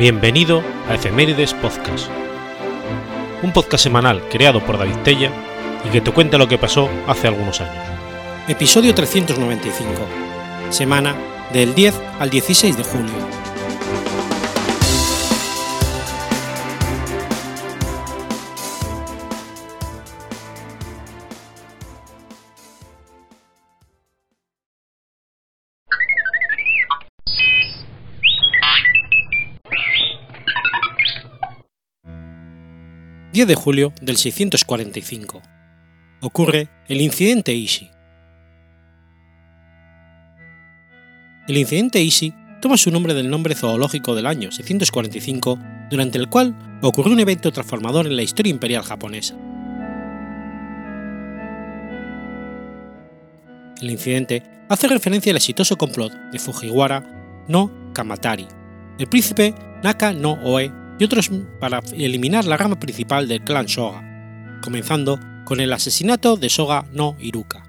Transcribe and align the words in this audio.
Bienvenido 0.00 0.62
a 0.88 0.94
Efemérides 0.94 1.52
Podcast, 1.52 2.08
un 3.42 3.52
podcast 3.52 3.84
semanal 3.84 4.26
creado 4.30 4.64
por 4.64 4.78
David 4.78 4.96
Tella 5.04 5.30
y 5.84 5.90
que 5.90 6.00
te 6.00 6.10
cuenta 6.10 6.38
lo 6.38 6.48
que 6.48 6.56
pasó 6.56 6.88
hace 7.06 7.28
algunos 7.28 7.60
años. 7.60 7.84
Episodio 8.48 8.94
395, 8.94 9.90
semana 10.70 11.14
del 11.52 11.74
10 11.74 12.00
al 12.18 12.30
16 12.30 12.78
de 12.78 12.82
julio. 12.82 13.49
10 33.40 33.48
de 33.48 33.54
julio 33.54 33.94
del 34.02 34.18
645. 34.18 35.40
Ocurre 36.20 36.68
el 36.88 37.00
incidente 37.00 37.54
Ishi. 37.54 37.90
El 41.48 41.56
incidente 41.56 42.02
Ishi 42.02 42.34
toma 42.60 42.76
su 42.76 42.90
nombre 42.90 43.14
del 43.14 43.30
nombre 43.30 43.54
zoológico 43.54 44.14
del 44.14 44.26
año 44.26 44.52
645, 44.52 45.58
durante 45.88 46.18
el 46.18 46.28
cual 46.28 46.54
ocurrió 46.82 47.14
un 47.14 47.20
evento 47.20 47.50
transformador 47.50 48.06
en 48.06 48.16
la 48.16 48.22
historia 48.22 48.50
imperial 48.50 48.82
japonesa. 48.82 49.34
El 53.80 53.90
incidente 53.90 54.42
hace 54.68 54.86
referencia 54.86 55.32
al 55.32 55.38
exitoso 55.38 55.78
complot 55.78 56.12
de 56.30 56.38
Fujiwara 56.38 57.44
no 57.48 57.72
Kamatari, 57.94 58.46
el 58.98 59.06
príncipe 59.06 59.54
Naka 59.82 60.12
no 60.12 60.32
Oe 60.44 60.79
y 61.00 61.04
otros 61.04 61.30
para 61.58 61.80
eliminar 61.94 62.44
la 62.44 62.58
rama 62.58 62.78
principal 62.78 63.26
del 63.26 63.42
clan 63.42 63.68
Soga, 63.68 64.60
comenzando 64.62 65.18
con 65.46 65.58
el 65.58 65.72
asesinato 65.72 66.36
de 66.36 66.50
Soga 66.50 66.84
no 66.92 67.16
Iruka. 67.18 67.64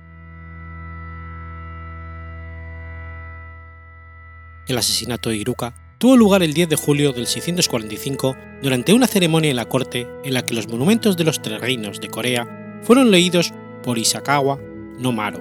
El 4.67 4.77
asesinato 4.77 5.29
de 5.29 5.37
Iruka 5.37 5.73
tuvo 5.97 6.17
lugar 6.17 6.43
el 6.43 6.53
10 6.53 6.69
de 6.69 6.75
julio 6.75 7.13
del 7.13 7.25
645 7.25 8.35
durante 8.61 8.93
una 8.93 9.07
ceremonia 9.07 9.49
en 9.49 9.55
la 9.55 9.69
corte 9.69 10.07
en 10.25 10.33
la 10.33 10.43
que 10.43 10.53
los 10.53 10.67
monumentos 10.67 11.15
de 11.15 11.23
los 11.23 11.41
tres 11.41 11.61
reinos 11.61 12.01
de 12.01 12.09
Corea 12.09 12.81
fueron 12.83 13.11
leídos 13.11 13.53
por 13.81 13.97
Isakawa 13.97 14.59
no 14.99 15.13
Maro 15.13 15.39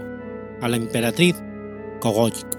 a 0.63 0.69
la 0.69 0.77
emperatriz 0.77 1.35
Kogojiko. 2.01 2.57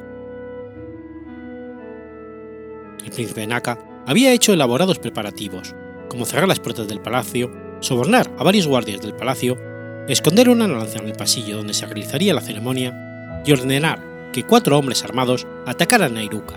El 3.06 3.12
príncipe 3.12 3.48
Naka 3.48 3.91
había 4.06 4.34
hecho 4.34 4.54
elaborados 4.54 5.00
preparativos, 5.00 5.76
como 6.10 6.26
cerrar 6.26 6.48
las 6.48 6.60
puertas 6.60 6.88
del 6.88 7.00
palacio, 7.00 7.52
sobornar 7.80 8.32
a 8.38 8.44
varios 8.44 8.68
guardias 8.68 9.02
del 9.02 9.14
palacio, 9.14 9.58
esconder 10.08 10.50
una 10.50 10.68
lanza 10.68 11.00
en 11.00 11.08
el 11.08 11.14
pasillo 11.14 11.58
donde 11.58 11.74
se 11.74 11.86
realizaría 11.86 12.34
la 12.34 12.42
ceremonia 12.42 13.42
y 13.46 13.52
ordenar 13.52 14.30
que 14.34 14.44
cuatro 14.44 14.78
hombres 14.78 15.04
armados 15.04 15.48
atacaran 15.66 16.18
a 16.18 16.24
Iruka. 16.24 16.56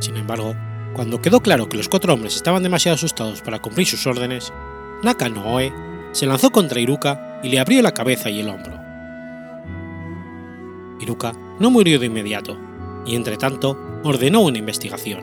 Sin 0.00 0.16
embargo, 0.16 0.54
cuando 0.94 1.22
quedó 1.22 1.40
claro 1.40 1.68
que 1.68 1.76
los 1.76 1.88
cuatro 1.88 2.12
hombres 2.12 2.36
estaban 2.36 2.62
demasiado 2.62 2.96
asustados 2.96 3.40
para 3.40 3.60
cumplir 3.60 3.86
sus 3.86 4.06
órdenes, 4.06 4.52
Naka 5.02 5.28
Nooe 5.28 5.72
se 6.12 6.26
lanzó 6.26 6.50
contra 6.50 6.80
Iruka 6.80 7.40
y 7.42 7.48
le 7.48 7.58
abrió 7.58 7.82
la 7.82 7.94
cabeza 7.94 8.28
y 8.30 8.40
el 8.40 8.48
hombro. 8.48 8.78
Iruka 11.00 11.32
no 11.58 11.70
murió 11.70 11.98
de 11.98 12.06
inmediato, 12.06 12.58
y 13.06 13.16
entre 13.16 13.36
tanto 13.36 13.78
ordenó 14.04 14.40
una 14.40 14.58
investigación. 14.58 15.20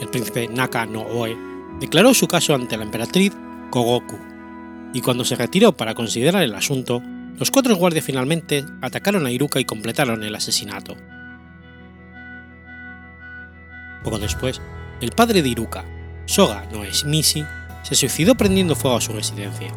El 0.00 0.08
príncipe 0.08 0.48
Naka 0.48 0.86
no 0.86 1.02
Oe 1.02 1.36
declaró 1.80 2.14
su 2.14 2.26
caso 2.26 2.54
ante 2.54 2.76
la 2.76 2.84
emperatriz 2.84 3.32
Kogoku, 3.70 4.18
y 4.92 5.00
cuando 5.00 5.24
se 5.24 5.36
retiró 5.36 5.72
para 5.72 5.94
considerar 5.94 6.42
el 6.42 6.54
asunto, 6.54 7.02
los 7.38 7.50
cuatro 7.50 7.76
guardias 7.76 8.04
finalmente 8.04 8.64
atacaron 8.80 9.26
a 9.26 9.30
Iruka 9.30 9.60
y 9.60 9.64
completaron 9.64 10.24
el 10.24 10.34
asesinato. 10.34 10.96
Poco 14.02 14.18
después, 14.18 14.60
el 15.00 15.12
padre 15.12 15.42
de 15.42 15.48
Iruka, 15.50 15.84
Soga 16.24 16.66
no 16.72 16.80
Mishi, 17.06 17.44
se 17.82 17.94
suicidó 17.94 18.34
prendiendo 18.34 18.74
fuego 18.74 18.96
a 18.96 19.00
su 19.00 19.12
residencia. 19.12 19.72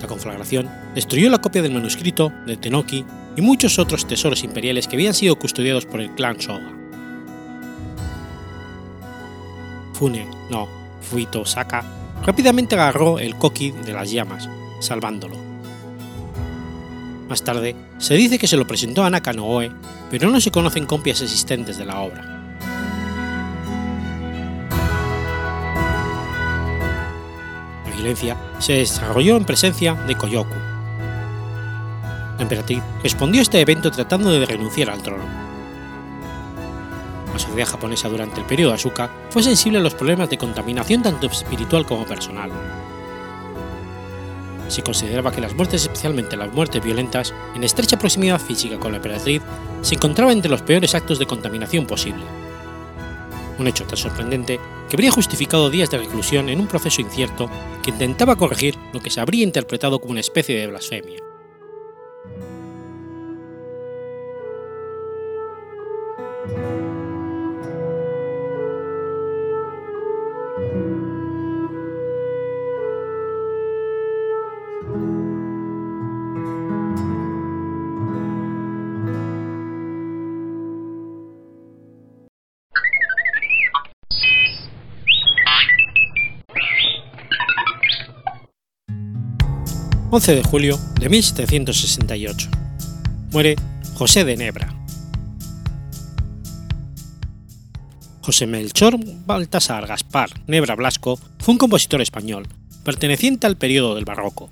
La 0.00 0.08
conflagración 0.08 0.68
destruyó 0.94 1.28
la 1.30 1.40
copia 1.40 1.62
del 1.62 1.72
manuscrito 1.72 2.32
de 2.46 2.56
Tenoki 2.56 3.04
y 3.36 3.40
muchos 3.42 3.78
otros 3.78 4.06
tesoros 4.06 4.42
imperiales 4.44 4.88
que 4.88 4.96
habían 4.96 5.14
sido 5.14 5.36
custodiados 5.36 5.86
por 5.86 6.00
el 6.00 6.14
clan 6.14 6.40
Soga. 6.40 6.72
Fune 9.92 10.26
no 10.50 10.66
Fuito 11.02 11.44
Saka 11.44 11.84
rápidamente 12.24 12.74
agarró 12.74 13.18
el 13.18 13.36
koki 13.36 13.70
de 13.70 13.92
las 13.92 14.10
llamas, 14.10 14.48
salvándolo. 14.80 15.36
Más 17.28 17.42
tarde, 17.44 17.76
se 17.98 18.14
dice 18.14 18.38
que 18.38 18.48
se 18.48 18.56
lo 18.56 18.66
presentó 18.66 19.04
a 19.04 19.10
Naka 19.10 19.32
no 19.32 19.46
Oe, 19.46 19.70
pero 20.10 20.30
no 20.30 20.40
se 20.40 20.50
conocen 20.50 20.86
copias 20.86 21.20
existentes 21.22 21.78
de 21.78 21.84
la 21.84 22.00
obra. 22.00 22.39
Se 28.58 28.72
desarrolló 28.74 29.36
en 29.36 29.44
presencia 29.44 29.94
de 29.94 30.16
Koyoku. 30.16 30.54
La 32.36 32.42
emperatriz 32.42 32.82
respondió 33.02 33.40
a 33.40 33.42
este 33.42 33.60
evento 33.60 33.90
tratando 33.90 34.30
de 34.32 34.46
renunciar 34.46 34.90
al 34.90 35.02
trono. 35.02 35.24
La 37.32 37.38
sociedad 37.38 37.66
japonesa 37.66 38.08
durante 38.08 38.40
el 38.40 38.46
periodo 38.46 38.72
Asuka 38.72 39.10
fue 39.30 39.42
sensible 39.42 39.78
a 39.78 39.82
los 39.82 39.94
problemas 39.94 40.30
de 40.30 40.38
contaminación 40.38 41.02
tanto 41.02 41.26
espiritual 41.26 41.86
como 41.86 42.06
personal. 42.06 42.50
Se 44.68 44.82
consideraba 44.82 45.32
que 45.32 45.40
las 45.40 45.54
muertes, 45.54 45.82
especialmente 45.82 46.36
las 46.36 46.52
muertes 46.52 46.82
violentas, 46.82 47.34
en 47.54 47.64
estrecha 47.64 47.98
proximidad 47.98 48.40
física 48.40 48.78
con 48.78 48.92
la 48.92 48.98
emperatriz, 48.98 49.42
se 49.82 49.96
encontraban 49.96 50.36
entre 50.36 50.50
los 50.50 50.62
peores 50.62 50.94
actos 50.94 51.18
de 51.18 51.26
contaminación 51.26 51.86
posible. 51.86 52.24
Un 53.60 53.68
hecho 53.68 53.84
tan 53.84 53.98
sorprendente 53.98 54.58
que 54.88 54.96
habría 54.96 55.10
justificado 55.10 55.68
días 55.68 55.90
de 55.90 55.98
reclusión 55.98 56.48
en 56.48 56.60
un 56.60 56.66
proceso 56.66 57.02
incierto 57.02 57.50
que 57.82 57.90
intentaba 57.90 58.36
corregir 58.36 58.74
lo 58.94 59.00
que 59.00 59.10
se 59.10 59.20
habría 59.20 59.44
interpretado 59.44 59.98
como 59.98 60.12
una 60.12 60.20
especie 60.20 60.58
de 60.58 60.66
blasfemia. 60.66 61.29
11 90.12 90.34
de 90.34 90.42
julio 90.42 90.76
de 90.98 91.08
1768. 91.08 92.48
Muere 93.30 93.54
José 93.94 94.24
de 94.24 94.36
Nebra. 94.36 94.74
José 98.20 98.48
Melchor 98.48 98.98
Baltasar 99.24 99.86
Gaspar 99.86 100.30
Nebra 100.48 100.74
Blasco 100.74 101.16
fue 101.38 101.52
un 101.52 101.58
compositor 101.58 102.00
español, 102.00 102.48
perteneciente 102.82 103.46
al 103.46 103.56
periodo 103.56 103.94
del 103.94 104.04
Barroco. 104.04 104.50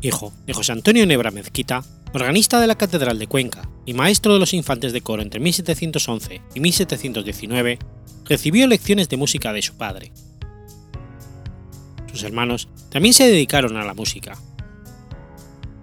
Hijo 0.00 0.32
de 0.44 0.52
José 0.52 0.72
Antonio 0.72 1.06
Nebra 1.06 1.30
Mezquita, 1.30 1.84
organista 2.12 2.60
de 2.60 2.66
la 2.66 2.74
Catedral 2.74 3.20
de 3.20 3.28
Cuenca 3.28 3.68
y 3.86 3.94
maestro 3.94 4.32
de 4.32 4.40
los 4.40 4.52
infantes 4.52 4.92
de 4.92 5.00
coro 5.00 5.22
entre 5.22 5.38
1711 5.38 6.40
y 6.56 6.58
1719, 6.60 7.78
recibió 8.24 8.66
lecciones 8.66 9.08
de 9.08 9.16
música 9.16 9.52
de 9.52 9.62
su 9.62 9.76
padre, 9.76 10.10
sus 12.12 12.22
hermanos 12.22 12.68
también 12.90 13.14
se 13.14 13.26
dedicaron 13.26 13.76
a 13.76 13.84
la 13.84 13.94
música. 13.94 14.36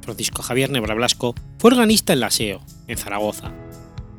Francisco 0.01 0.41
Javier 0.41 0.69
Nebra 0.69 0.95
Blasco 0.95 1.35
fue 1.57 1.71
organista 1.71 2.13
en 2.13 2.21
la 2.21 2.31
SEO, 2.31 2.61
en 2.87 2.97
Zaragoza, 2.97 3.51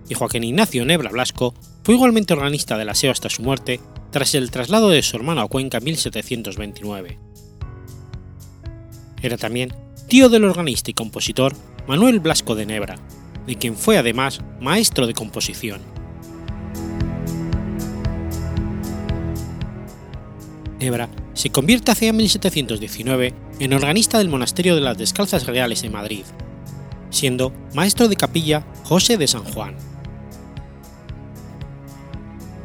y 0.09 0.15
Joaquín 0.15 0.45
Ignacio 0.45 0.85
Nebra 0.85 1.11
Blasco 1.11 1.55
fue 1.85 1.95
igualmente 1.95 2.35
organista 2.35 2.77
de 2.77 2.85
la 2.85 2.95
SEO 2.95 3.13
hasta 3.13 3.31
su 3.31 3.43
muerte 3.43 3.81
tras 4.11 4.35
el 4.35 4.51
traslado 4.51 4.89
de 4.91 5.03
su 5.03 5.17
hermano 5.17 5.41
a 5.41 5.49
Cuenca 5.49 5.79
en 5.79 5.85
1729. 5.85 7.19
Era 9.23 9.37
también 9.37 9.75
tío 10.09 10.29
del 10.29 10.45
organista 10.45 10.91
y 10.91 10.95
compositor 10.95 11.55
Manuel 11.87 12.21
Blasco 12.21 12.55
de 12.55 12.67
Nebra, 12.67 12.97
de 13.47 13.57
quien 13.57 13.77
fue 13.77 13.99
además 13.99 14.41
maestro 14.61 15.07
de 15.07 15.15
composición. 15.15 16.00
Nebra 20.81 21.11
se 21.35 21.51
convierte 21.51 21.93
hacia 21.93 22.13
1719 22.13 23.35
en 23.61 23.73
organista 23.75 24.19
del 24.19 24.31
monasterio 24.31 24.75
de 24.75 24.81
las 24.81 24.97
Descalzas 24.97 25.47
Reales 25.47 25.85
en 25.85 25.93
Madrid, 25.93 26.25
siendo 27.11 27.53
maestro 27.75 28.09
de 28.09 28.17
capilla 28.17 28.65
José 28.85 29.19
de 29.19 29.29
San 29.29 29.45
Juan. 29.45 29.77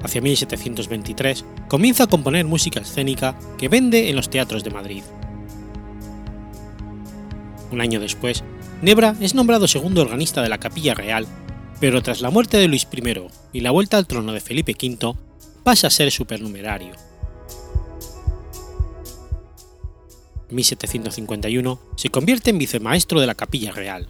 Hacia 0.01 0.21
1723 0.21 1.45
comienza 1.67 2.03
a 2.03 2.07
componer 2.07 2.45
música 2.45 2.79
escénica 2.79 3.37
que 3.57 3.67
vende 3.67 4.09
en 4.09 4.15
los 4.15 4.29
teatros 4.29 4.63
de 4.63 4.71
Madrid. 4.71 5.03
Un 7.71 7.81
año 7.81 7.99
después, 7.99 8.43
Nebra 8.81 9.15
es 9.19 9.35
nombrado 9.35 9.67
segundo 9.67 10.01
organista 10.01 10.41
de 10.41 10.49
la 10.49 10.59
Capilla 10.59 10.93
Real, 10.93 11.25
pero 11.81 12.01
tras 12.01 12.21
la 12.21 12.29
muerte 12.29 12.57
de 12.57 12.67
Luis 12.67 12.87
I 12.91 13.27
y 13.51 13.59
la 13.59 13.71
vuelta 13.71 13.97
al 13.97 14.07
trono 14.07 14.31
de 14.31 14.39
Felipe 14.39 14.75
V, 14.79 15.17
pasa 15.63 15.87
a 15.87 15.89
ser 15.89 16.11
supernumerario. 16.11 16.93
1751 20.49 21.79
se 21.95 22.09
convierte 22.09 22.49
en 22.49 22.57
vicemaestro 22.57 23.19
de 23.19 23.27
la 23.27 23.35
Capilla 23.35 23.71
Real. 23.71 24.09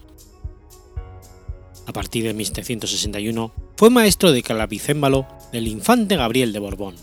A 1.86 1.92
partir 1.92 2.24
de 2.24 2.34
1761 2.34 3.52
fue 3.76 3.90
maestro 3.90 4.32
de 4.32 4.42
clavicémbalo 4.42 5.26
del 5.52 5.68
infante 5.68 6.16
Gabriel 6.16 6.52
de 6.52 6.58
Borbón. 6.58 6.96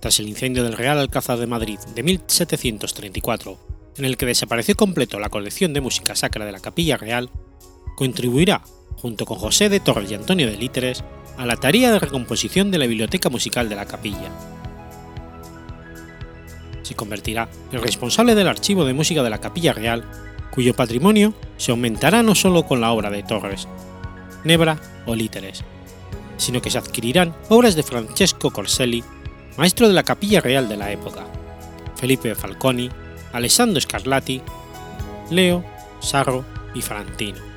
Tras 0.00 0.20
el 0.20 0.28
incendio 0.28 0.62
del 0.62 0.76
Real 0.76 0.98
Alcázar 0.98 1.38
de 1.38 1.48
Madrid 1.48 1.78
de 1.94 2.02
1734, 2.04 3.58
en 3.98 4.04
el 4.04 4.16
que 4.16 4.26
desapareció 4.26 4.76
completo 4.76 5.18
la 5.18 5.28
colección 5.28 5.72
de 5.72 5.80
música 5.80 6.14
sacra 6.14 6.46
de 6.46 6.52
la 6.52 6.60
Capilla 6.60 6.96
Real, 6.96 7.30
contribuirá, 7.96 8.62
junto 8.96 9.26
con 9.26 9.38
José 9.38 9.68
de 9.68 9.80
Torres 9.80 10.10
y 10.10 10.14
Antonio 10.14 10.48
de 10.48 10.56
Líteres, 10.56 11.02
a 11.38 11.46
la 11.46 11.56
tarea 11.56 11.90
de 11.90 11.98
recomposición 11.98 12.70
de 12.70 12.78
la 12.78 12.86
biblioteca 12.86 13.30
musical 13.30 13.68
de 13.68 13.76
la 13.76 13.86
capilla. 13.86 14.30
Se 16.82 16.94
convertirá 16.94 17.48
en 17.72 17.80
responsable 17.80 18.34
del 18.34 18.48
archivo 18.48 18.84
de 18.84 18.94
música 18.94 19.22
de 19.22 19.30
la 19.30 19.38
Capilla 19.38 19.72
Real, 19.72 20.04
cuyo 20.50 20.74
patrimonio 20.74 21.34
se 21.56 21.70
aumentará 21.70 22.22
no 22.22 22.34
solo 22.34 22.64
con 22.64 22.80
la 22.80 22.90
obra 22.92 23.10
de 23.10 23.22
Torres, 23.22 23.68
Nebra 24.44 24.78
o 25.06 25.14
Líteres, 25.14 25.64
sino 26.36 26.60
que 26.60 26.70
se 26.70 26.78
adquirirán 26.78 27.34
obras 27.48 27.76
de 27.76 27.82
Francesco 27.82 28.50
Corselli 28.50 29.04
maestro 29.58 29.88
de 29.88 29.94
la 29.94 30.04
capilla 30.04 30.40
real 30.40 30.68
de 30.68 30.76
la 30.76 30.92
época, 30.92 31.26
Felipe 31.96 32.34
Falconi, 32.36 32.88
Alessandro 33.32 33.80
Scarlatti, 33.80 34.40
Leo, 35.30 35.64
Sarro 36.00 36.44
y 36.74 36.80
Frantino. 36.80 37.47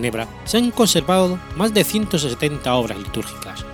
De 0.00 0.06
Nebra 0.10 0.28
se 0.44 0.56
han 0.56 0.70
conservado 0.70 1.38
más 1.56 1.74
de 1.74 1.84
170 1.84 2.74
obras 2.74 2.98
litúrgicas, 2.98 3.64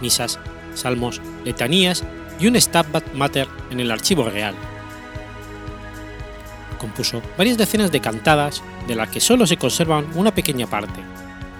misas, 0.00 0.40
salmos, 0.74 1.20
letanías 1.44 2.04
y 2.40 2.48
un 2.48 2.60
Stabat 2.60 3.12
Mater 3.14 3.46
en 3.70 3.80
el 3.80 3.90
archivo 3.90 4.24
real. 4.24 4.54
Compuso 6.78 7.22
varias 7.38 7.58
decenas 7.58 7.92
de 7.92 8.00
cantadas, 8.00 8.62
de 8.88 8.96
las 8.96 9.10
que 9.10 9.20
solo 9.20 9.46
se 9.46 9.56
conservan 9.56 10.06
una 10.14 10.34
pequeña 10.34 10.66
parte, 10.66 11.00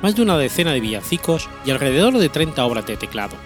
más 0.03 0.17
de 0.17 0.23
una 0.23 0.37
decena 0.37 0.73
de 0.73 0.81
villancicos 0.81 1.49
y 1.65 1.71
alrededor 1.71 2.19
de 2.19 2.29
30 2.29 2.65
obras 2.65 2.87
de 2.87 2.97
teclado, 2.97 3.37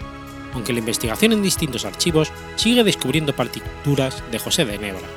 aunque 0.54 0.72
la 0.72 0.78
investigación 0.78 1.32
en 1.32 1.42
distintos 1.42 1.84
archivos 1.84 2.32
sigue 2.56 2.84
descubriendo 2.84 3.34
partituras 3.34 4.22
de 4.30 4.38
José 4.38 4.64
de 4.64 4.78
Nebra. 4.78 5.08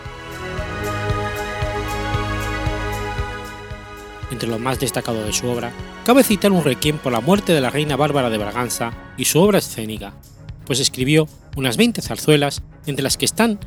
Entre 4.31 4.49
lo 4.49 4.59
más 4.59 4.79
destacado 4.79 5.23
de 5.23 5.33
su 5.33 5.47
obra, 5.47 5.71
cabe 6.05 6.23
citar 6.23 6.51
un 6.51 6.63
requiem 6.63 6.97
por 6.97 7.11
la 7.11 7.21
muerte 7.21 7.53
de 7.53 7.61
la 7.61 7.69
reina 7.69 7.95
Bárbara 7.95 8.29
de 8.29 8.37
Braganza 8.37 8.91
y 9.17 9.25
su 9.25 9.39
obra 9.39 9.59
escénica, 9.59 10.13
pues 10.65 10.79
escribió 10.79 11.27
unas 11.55 11.77
20 11.77 12.01
zarzuelas, 12.01 12.61
entre 12.85 13.03
las 13.03 13.17
que 13.17 13.25
están 13.25 13.59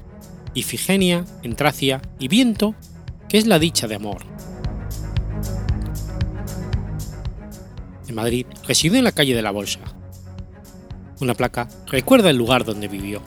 Ifigenia, 0.55 1.25
Entracia 1.43 2.03
y 2.19 2.29
Viento, 2.29 2.75
que 3.29 3.39
es 3.39 3.47
la 3.47 3.59
dicha 3.59 3.87
de 3.87 3.95
amor, 3.95 4.23
en 8.11 8.17
Madrid, 8.17 8.47
residió 8.67 8.99
en 8.99 9.05
la 9.05 9.13
calle 9.13 9.35
de 9.35 9.43
la 9.43 9.53
Bolsa. 9.53 9.81
Una 11.21 11.35
placa 11.35 11.69
recuerda 11.87 12.31
el 12.31 12.37
lugar 12.37 12.65
donde 12.65 12.89
vivió. 12.89 13.23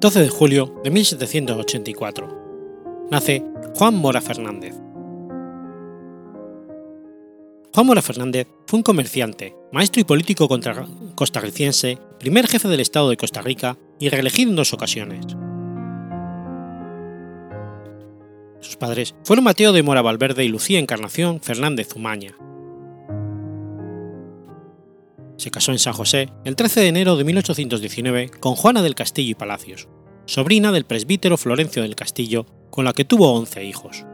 12 0.00 0.22
de 0.22 0.30
julio 0.30 0.80
de 0.82 0.90
1784. 0.90 3.06
Nace 3.10 3.44
Juan 3.74 3.96
Mora 3.96 4.22
Fernández. 4.22 4.74
Juan 7.74 7.86
Mora 7.86 8.00
Fernández 8.00 8.48
fue 8.66 8.78
un 8.78 8.82
comerciante, 8.82 9.54
maestro 9.72 10.00
y 10.00 10.04
político 10.04 10.48
costarricense, 11.14 11.98
primer 12.18 12.46
jefe 12.46 12.68
del 12.68 12.80
Estado 12.80 13.10
de 13.10 13.18
Costa 13.18 13.42
Rica 13.42 13.76
y 13.98 14.08
reelegido 14.08 14.48
en 14.48 14.56
dos 14.56 14.72
ocasiones. 14.72 15.26
Sus 18.60 18.76
padres 18.76 19.14
fueron 19.24 19.44
Mateo 19.44 19.74
de 19.74 19.82
Mora 19.82 20.00
Valverde 20.00 20.46
y 20.46 20.48
Lucía 20.48 20.78
Encarnación 20.78 21.42
Fernández 21.42 21.94
Umaña. 21.94 22.38
Se 25.40 25.50
casó 25.50 25.72
en 25.72 25.78
San 25.78 25.94
José 25.94 26.28
el 26.44 26.54
13 26.54 26.80
de 26.80 26.88
enero 26.88 27.16
de 27.16 27.24
1819 27.24 28.28
con 28.40 28.56
Juana 28.56 28.82
del 28.82 28.94
Castillo 28.94 29.30
y 29.30 29.34
Palacios, 29.34 29.88
sobrina 30.26 30.70
del 30.70 30.84
presbítero 30.84 31.38
Florencio 31.38 31.80
del 31.80 31.94
Castillo, 31.94 32.44
con 32.68 32.84
la 32.84 32.92
que 32.92 33.06
tuvo 33.06 33.32
11 33.32 33.64
hijos. 33.64 34.04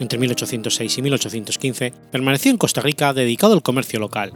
Entre 0.00 0.18
1806 0.18 0.96
y 0.96 1.02
1815 1.02 1.92
permaneció 2.10 2.50
en 2.50 2.56
Costa 2.56 2.80
Rica 2.80 3.12
dedicado 3.12 3.52
al 3.52 3.62
comercio 3.62 4.00
local, 4.00 4.32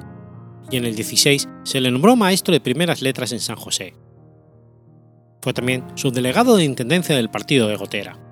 y 0.71 0.77
en 0.77 0.85
el 0.85 0.95
16 0.97 1.49
se 1.65 1.81
le 1.81 1.91
nombró 1.91 2.15
maestro 2.15 2.53
de 2.53 2.61
primeras 2.61 3.01
letras 3.01 3.33
en 3.33 3.41
San 3.41 3.57
José. 3.57 3.95
Fue 5.41 5.55
también 5.55 5.83
subdelegado 5.95 6.59
de 6.59 6.65
Intendencia 6.65 7.17
del 7.17 7.31
partido 7.31 7.69
de 7.69 7.77
Gotera. 7.77 8.26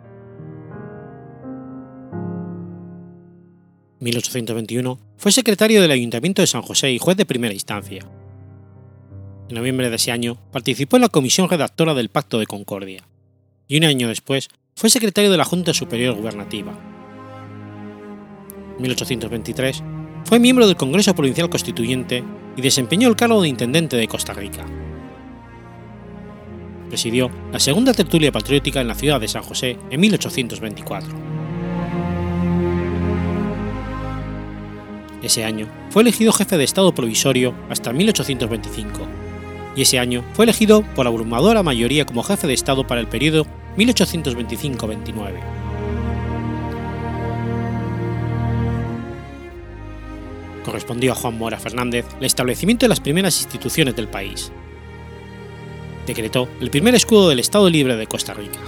1821 4.05 4.99
fue 5.17 5.33
secretario 5.33 5.81
del 5.81 5.91
Ayuntamiento 5.91 6.43
de 6.43 6.47
San 6.47 6.61
José 6.61 6.93
y 6.93 6.99
juez 6.99 7.17
de 7.17 7.25
primera 7.25 7.55
instancia. 7.55 8.07
En 9.49 9.55
noviembre 9.55 9.89
de 9.89 9.97
ese 9.97 10.13
año 10.13 10.39
participó 10.53 10.97
en 10.97 11.03
la 11.03 11.09
comisión 11.09 11.49
redactora 11.49 11.95
del 11.95 12.11
Pacto 12.11 12.39
de 12.39 12.47
Concordia, 12.47 13.09
y 13.67 13.79
un 13.79 13.85
año 13.85 14.09
después 14.09 14.49
fue 14.77 14.91
secretario 14.91 15.31
de 15.31 15.39
la 15.39 15.47
Junta 15.47 15.73
Superior 15.73 16.15
Gubernativa. 16.17 16.79
En 18.77 18.83
1823 18.83 19.83
fue 20.25 20.39
miembro 20.39 20.67
del 20.67 20.77
Congreso 20.77 21.15
Provincial 21.15 21.49
Constituyente 21.49 22.23
y 22.57 22.61
desempeñó 22.61 23.09
el 23.09 23.17
cargo 23.17 23.41
de 23.41 23.49
Intendente 23.49 23.97
de 23.97 24.09
Costa 24.09 24.35
Rica. 24.35 24.67
Presidió 26.91 27.31
la 27.51 27.59
segunda 27.59 27.95
tertulia 27.95 28.31
patriótica 28.31 28.83
en 28.83 28.89
la 28.89 28.95
ciudad 28.95 29.21
de 29.21 29.29
San 29.29 29.43
José 29.43 29.79
en 29.91 30.01
1824. 30.01 31.34
Ese 35.25 35.43
año 35.43 35.67
fue 35.89 36.03
elegido 36.03 36.35
jefe 36.35 36.59
de 36.59 36.65
Estado 36.65 36.95
provisorio 36.95 37.55
hasta 37.71 37.95
1825, 37.95 39.09
y 39.75 39.81
ese 39.81 39.99
año 39.99 40.23
fue 40.35 40.45
elegido 40.45 40.83
por 40.95 41.07
abrumadora 41.07 41.63
mayoría 41.63 42.05
como 42.05 42.23
jefe 42.23 42.47
de 42.47 42.53
Estado 42.53 42.87
para 42.87 43.01
el 43.01 43.07
periodo 43.07 43.47
1825-29. 43.79 45.41
Correspondió 50.63 51.13
a 51.13 51.15
Juan 51.15 51.39
Mora 51.39 51.59
Fernández 51.59 52.05
el 52.19 52.27
establecimiento 52.27 52.85
de 52.85 52.91
las 52.91 53.01
primeras 53.01 53.41
instituciones 53.41 53.97
del 53.97 54.09
país. 54.09 54.53
Decretó 56.07 56.51
el 56.61 56.69
primer 56.69 56.95
escudo 56.95 57.31
del 57.31 57.39
Estado 57.39 57.71
Libre 57.71 57.97
de 57.97 58.07
Costa 58.07 58.35
Rica. 58.35 58.59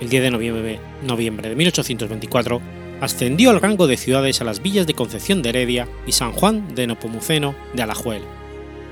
El 0.00 0.08
10 0.08 0.22
de 0.24 0.30
noviembre, 0.32 0.80
noviembre 1.06 1.48
de 1.48 1.54
1824 1.54 2.77
ascendió 3.00 3.50
al 3.50 3.60
rango 3.60 3.86
de 3.86 3.96
ciudades 3.96 4.40
a 4.40 4.44
las 4.44 4.62
villas 4.62 4.86
de 4.86 4.94
Concepción 4.94 5.42
de 5.42 5.50
Heredia 5.50 5.88
y 6.06 6.12
San 6.12 6.32
Juan 6.32 6.74
de 6.74 6.86
Nopomuceno 6.86 7.54
de 7.74 7.82
Alajuel, 7.82 8.22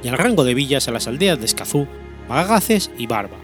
y 0.02 0.08
al 0.08 0.18
rango 0.18 0.44
de 0.44 0.54
villas 0.54 0.88
a 0.88 0.92
las 0.92 1.06
aldeas 1.06 1.38
de 1.38 1.46
Escazú, 1.46 1.86
Bagagaces 2.28 2.90
y 2.98 3.06
Barba. 3.06 3.36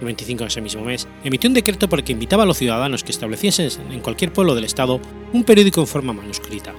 El 0.00 0.06
25 0.06 0.44
de 0.44 0.48
ese 0.48 0.60
mismo 0.60 0.84
mes, 0.84 1.08
emitió 1.24 1.48
un 1.48 1.54
decreto 1.54 1.88
por 1.88 1.98
el 1.98 2.04
que 2.04 2.12
invitaba 2.12 2.44
a 2.44 2.46
los 2.46 2.58
ciudadanos 2.58 3.02
que 3.02 3.10
estableciesen 3.10 3.70
en 3.90 4.00
cualquier 4.00 4.32
pueblo 4.32 4.54
del 4.54 4.64
Estado 4.64 5.00
un 5.32 5.44
periódico 5.44 5.80
en 5.80 5.86
forma 5.88 6.12
manuscrita. 6.12 6.72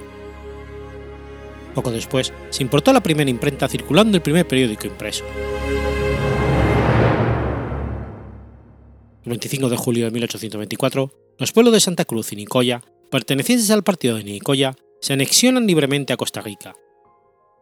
Poco 1.75 1.91
después, 1.91 2.33
se 2.49 2.63
importó 2.63 2.93
la 2.93 3.03
primera 3.03 3.29
imprenta 3.29 3.67
circulando 3.67 4.15
el 4.17 4.23
primer 4.23 4.47
periódico 4.47 4.87
impreso. 4.87 5.25
El 9.25 9.29
25 9.31 9.69
de 9.69 9.77
julio 9.77 10.05
de 10.05 10.11
1824, 10.11 11.28
los 11.39 11.53
pueblos 11.53 11.73
de 11.73 11.79
Santa 11.79 12.03
Cruz 12.03 12.33
y 12.33 12.35
Nicoya, 12.35 12.81
pertenecientes 13.09 13.71
al 13.71 13.83
partido 13.83 14.17
de 14.17 14.25
Nicoya, 14.25 14.75
se 14.99 15.13
anexionan 15.13 15.65
libremente 15.65 16.11
a 16.11 16.17
Costa 16.17 16.41
Rica, 16.41 16.75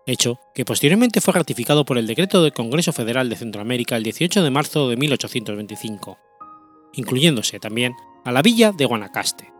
hecho 0.07 0.39
que 0.55 0.65
posteriormente 0.65 1.21
fue 1.21 1.35
ratificado 1.35 1.85
por 1.85 1.99
el 1.99 2.07
decreto 2.07 2.41
del 2.41 2.53
Congreso 2.53 2.91
Federal 2.91 3.29
de 3.29 3.35
Centroamérica 3.35 3.95
el 3.95 4.03
18 4.03 4.41
de 4.41 4.49
marzo 4.49 4.89
de 4.89 4.97
1825, 4.97 6.17
incluyéndose 6.93 7.59
también 7.59 7.93
a 8.25 8.31
la 8.31 8.41
villa 8.41 8.71
de 8.71 8.85
Guanacaste. 8.85 9.53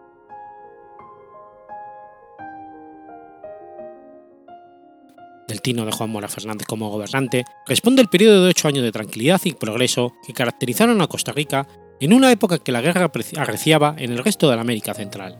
Del 5.47 5.61
tino 5.61 5.85
de 5.85 5.91
Juan 5.91 6.09
Mora 6.09 6.27
Fernández 6.27 6.65
como 6.65 6.89
gobernante 6.89 7.45
responde 7.67 8.01
el 8.01 8.09
periodo 8.09 8.43
de 8.43 8.49
ocho 8.49 8.67
años 8.67 8.83
de 8.83 8.91
tranquilidad 8.91 9.39
y 9.43 9.53
progreso 9.53 10.13
que 10.25 10.33
caracterizaron 10.33 11.01
a 11.01 11.07
Costa 11.07 11.31
Rica 11.31 11.67
en 11.99 12.13
una 12.13 12.31
época 12.31 12.59
que 12.59 12.71
la 12.71 12.81
guerra 12.81 13.11
arreciaba 13.37 13.95
en 13.97 14.11
el 14.11 14.23
resto 14.23 14.49
de 14.49 14.55
la 14.55 14.61
América 14.61 14.93
Central. 14.93 15.37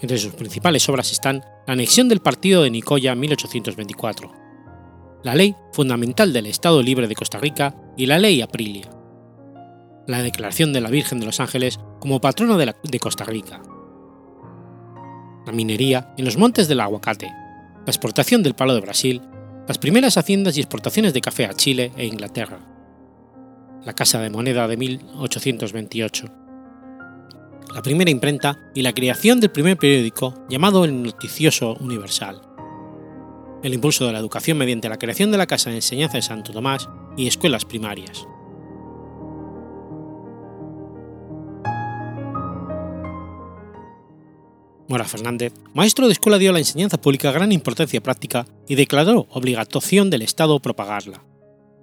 Entre 0.00 0.18
sus 0.18 0.34
principales 0.34 0.88
obras 0.88 1.12
están 1.12 1.44
la 1.66 1.74
anexión 1.74 2.08
del 2.08 2.20
Partido 2.20 2.62
de 2.62 2.70
Nicoya 2.70 3.12
en 3.12 3.20
1824, 3.20 4.32
la 5.22 5.34
Ley 5.34 5.54
Fundamental 5.72 6.32
del 6.32 6.46
Estado 6.46 6.82
Libre 6.82 7.06
de 7.06 7.14
Costa 7.14 7.38
Rica 7.38 7.76
y 7.96 8.06
la 8.06 8.18
Ley 8.18 8.40
Aprilia, 8.42 8.90
la 10.06 10.22
declaración 10.22 10.72
de 10.72 10.80
la 10.80 10.90
Virgen 10.90 11.20
de 11.20 11.26
los 11.26 11.38
Ángeles 11.38 11.78
como 12.00 12.20
patrona 12.20 12.56
de, 12.56 12.74
de 12.82 12.98
Costa 12.98 13.24
Rica, 13.24 13.62
la 15.46 15.52
minería 15.52 16.14
en 16.16 16.24
los 16.24 16.36
montes 16.36 16.66
del 16.66 16.80
aguacate, 16.80 17.26
la 17.26 17.90
exportación 17.90 18.42
del 18.42 18.54
palo 18.54 18.74
de 18.74 18.80
Brasil, 18.80 19.22
las 19.68 19.78
primeras 19.78 20.16
haciendas 20.16 20.56
y 20.56 20.60
exportaciones 20.60 21.14
de 21.14 21.20
café 21.20 21.46
a 21.46 21.54
Chile 21.54 21.92
e 21.96 22.06
Inglaterra, 22.06 22.71
la 23.84 23.94
Casa 23.94 24.20
de 24.20 24.30
Moneda 24.30 24.68
de 24.68 24.76
1828, 24.76 26.26
la 27.74 27.82
primera 27.82 28.10
imprenta 28.10 28.58
y 28.74 28.82
la 28.82 28.92
creación 28.92 29.40
del 29.40 29.50
primer 29.50 29.76
periódico 29.76 30.34
llamado 30.48 30.84
El 30.84 31.02
Noticioso 31.02 31.74
Universal, 31.80 32.42
el 33.62 33.74
impulso 33.74 34.06
de 34.06 34.12
la 34.12 34.18
educación 34.18 34.58
mediante 34.58 34.88
la 34.88 34.98
creación 34.98 35.32
de 35.32 35.38
la 35.38 35.46
Casa 35.46 35.70
de 35.70 35.76
Enseñanza 35.76 36.18
de 36.18 36.22
Santo 36.22 36.52
Tomás 36.52 36.88
y 37.16 37.26
escuelas 37.26 37.64
primarias. 37.64 38.26
Mora 44.88 45.04
Fernández, 45.04 45.54
maestro 45.74 46.06
de 46.06 46.12
escuela, 46.12 46.38
dio 46.38 46.50
a 46.50 46.52
la 46.52 46.58
enseñanza 46.58 47.00
pública 47.00 47.32
gran 47.32 47.50
importancia 47.50 48.02
práctica 48.02 48.46
y 48.68 48.74
declaró 48.74 49.26
obligación 49.30 50.10
del 50.10 50.22
Estado 50.22 50.60
propagarla 50.60 51.24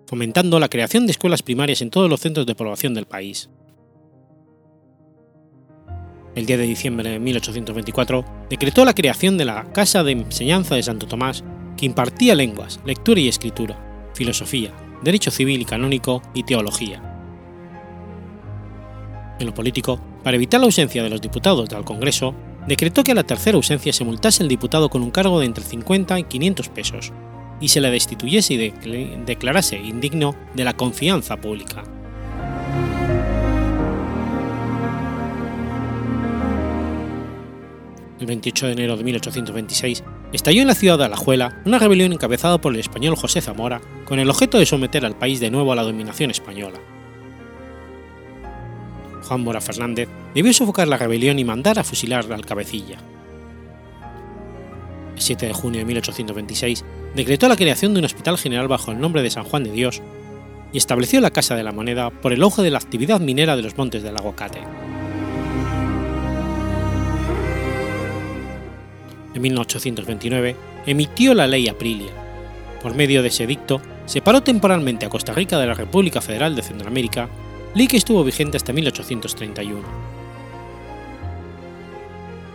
fomentando 0.10 0.60
la 0.60 0.70
creación 0.70 1.06
de 1.06 1.12
escuelas 1.12 1.44
primarias 1.44 1.84
en 1.84 1.92
todos 1.92 2.10
los 2.10 2.20
centros 2.20 2.48
de 2.48 2.56
población 2.56 2.96
del 2.96 3.06
país. 3.06 3.48
El 6.34 6.48
10 6.48 6.60
de 6.60 6.66
diciembre 6.66 7.12
de 7.12 7.20
1824 7.20 8.26
decretó 8.50 8.86
la 8.86 8.96
creación 8.96 9.38
de 9.38 9.46
la 9.46 9.72
Casa 9.72 10.04
de 10.04 10.14
Enseñanza 10.14 10.74
de 10.74 10.82
Santo 10.82 11.06
Tomás, 11.06 11.44
que 11.78 11.86
impartía 11.86 12.34
lenguas, 12.34 12.80
lectura 12.86 13.20
y 13.20 13.28
escritura, 13.28 14.10
filosofía, 14.16 14.74
derecho 15.04 15.30
civil 15.30 15.62
y 15.62 15.66
canónico 15.66 16.24
y 16.34 16.42
teología. 16.42 17.04
En 19.40 19.46
lo 19.46 19.54
político, 19.54 20.02
para 20.24 20.38
evitar 20.38 20.60
la 20.60 20.66
ausencia 20.66 21.04
de 21.04 21.12
los 21.12 21.22
diputados 21.22 21.70
del 21.70 21.84
Congreso, 21.84 22.34
decretó 22.68 23.04
que 23.04 23.12
a 23.12 23.16
la 23.16 23.26
tercera 23.26 23.58
ausencia 23.58 23.94
se 23.94 24.06
multase 24.06 24.42
el 24.42 24.50
diputado 24.50 24.90
con 24.90 25.04
un 25.04 25.12
cargo 25.12 25.40
de 25.40 25.46
entre 25.46 25.64
50 25.64 26.18
y 26.18 26.24
500 26.24 26.70
pesos, 26.70 27.14
y 27.62 27.70
se 27.70 27.82
le 27.82 27.92
destituyese 27.92 28.54
y 28.54 28.72
declarase 29.26 29.78
indigno 29.78 30.36
de 30.56 30.64
la 30.64 30.74
confianza 30.74 31.38
pública. 31.38 31.84
El 38.20 38.26
28 38.26 38.68
de 38.68 38.72
enero 38.74 38.98
de 38.98 39.04
1826 39.06 40.04
estalló 40.34 40.62
en 40.62 40.68
la 40.68 40.76
ciudad 40.76 40.98
de 40.98 41.06
Alajuela 41.06 41.62
una 41.66 41.80
rebelión 41.80 42.12
encabezada 42.12 42.60
por 42.60 42.74
el 42.74 42.80
español 42.80 43.16
José 43.16 43.40
Zamora 43.40 43.80
con 44.04 44.20
el 44.20 44.30
objeto 44.30 44.60
de 44.60 44.66
someter 44.66 45.06
al 45.06 45.16
país 45.16 45.40
de 45.40 45.50
nuevo 45.50 45.72
a 45.72 45.76
la 45.76 45.84
dominación 45.84 46.30
española. 46.30 46.80
Juan 49.24 49.42
Mora 49.42 49.62
Fernández 49.62 50.10
debió 50.34 50.52
sofocar 50.54 50.88
la 50.88 50.98
rebelión 50.98 51.40
y 51.40 51.46
mandar 51.46 51.80
a 51.80 51.84
fusilar 51.84 52.32
al 52.32 52.46
cabecilla. 52.46 52.98
El 55.16 55.22
7 55.22 55.46
de 55.46 55.54
junio 55.54 55.80
de 55.80 55.86
1826 55.86 56.84
decretó 57.16 57.48
la 57.48 57.56
creación 57.56 57.94
de 57.94 58.00
un 58.00 58.06
hospital 58.06 58.38
general 58.38 58.68
bajo 58.68 58.92
el 58.92 59.00
nombre 59.00 59.22
de 59.22 59.30
San 59.30 59.44
Juan 59.44 59.64
de 59.64 59.72
Dios 59.72 60.02
y 60.72 60.78
estableció 60.78 61.20
la 61.22 61.32
Casa 61.32 61.56
de 61.56 61.64
la 61.64 61.72
Moneda 61.72 62.10
por 62.10 62.34
el 62.34 62.44
ojo 62.44 62.62
de 62.62 62.72
la 62.72 62.78
actividad 62.78 63.20
minera 63.20 63.56
de 63.56 63.64
los 63.64 63.78
montes 63.78 64.04
del 64.04 64.18
aguacate. 64.18 64.60
En 69.34 69.42
1829 69.42 70.56
emitió 70.86 71.34
la 71.34 71.48
Ley 71.48 71.68
Aprilia. 71.68 72.12
Por 72.82 72.96
medio 72.96 73.22
de 73.22 73.30
ese 73.30 73.48
dicto, 73.48 73.82
separó 74.06 74.42
temporalmente 74.42 75.06
a 75.06 75.10
Costa 75.10 75.34
Rica 75.34 75.60
de 75.60 75.68
la 75.68 75.74
República 75.74 76.22
Federal 76.22 76.56
de 76.56 76.64
Centroamérica, 76.64 77.30
ley 77.76 77.88
que 77.88 77.98
estuvo 77.98 78.24
vigente 78.24 78.58
hasta 78.58 78.74
1831. 78.74 80.19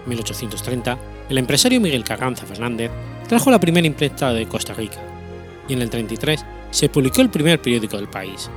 En 0.05 0.11
1830, 0.11 0.99
el 1.31 1.39
empresario 1.39 1.81
Miguel 1.81 2.05
Carranza 2.05 2.45
Fernández 2.45 2.91
trajo 3.27 3.51
la 3.51 3.59
primera 3.59 3.87
imprenta 3.87 4.33
de 4.33 4.47
Costa 4.47 4.75
Rica, 4.75 4.99
y 5.67 5.73
en 5.73 5.83
el 5.83 5.91
33 5.91 6.45
se 6.71 6.89
publicó 6.91 7.23
el 7.23 7.31
primer 7.31 7.61
periódico 7.61 7.97
del 7.97 8.09
país. 8.09 8.51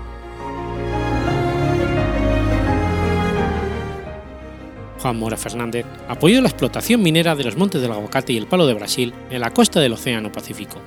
Juan 5.00 5.18
Mora 5.18 5.38
Fernández 5.38 5.86
apoyó 6.10 6.42
la 6.42 6.50
explotación 6.50 7.02
minera 7.02 7.36
de 7.36 7.44
los 7.44 7.56
montes 7.56 7.82
del 7.82 7.92
aguacate 7.92 8.34
y 8.34 8.38
el 8.38 8.48
palo 8.48 8.66
de 8.66 8.74
Brasil 8.74 9.14
en 9.30 9.42
la 9.42 9.54
costa 9.54 9.80
del 9.80 9.94
Océano 9.94 10.32
Pacífico, 10.32 10.82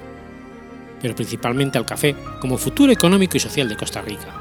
pero 1.00 1.14
principalmente 1.14 1.79
al 1.79 1.87
café 1.87 2.14
como 2.40 2.59
futuro 2.59 2.93
económico 2.93 3.37
y 3.37 3.40
social 3.40 3.69
de 3.69 3.76
Costa 3.76 4.02
Rica. 4.02 4.35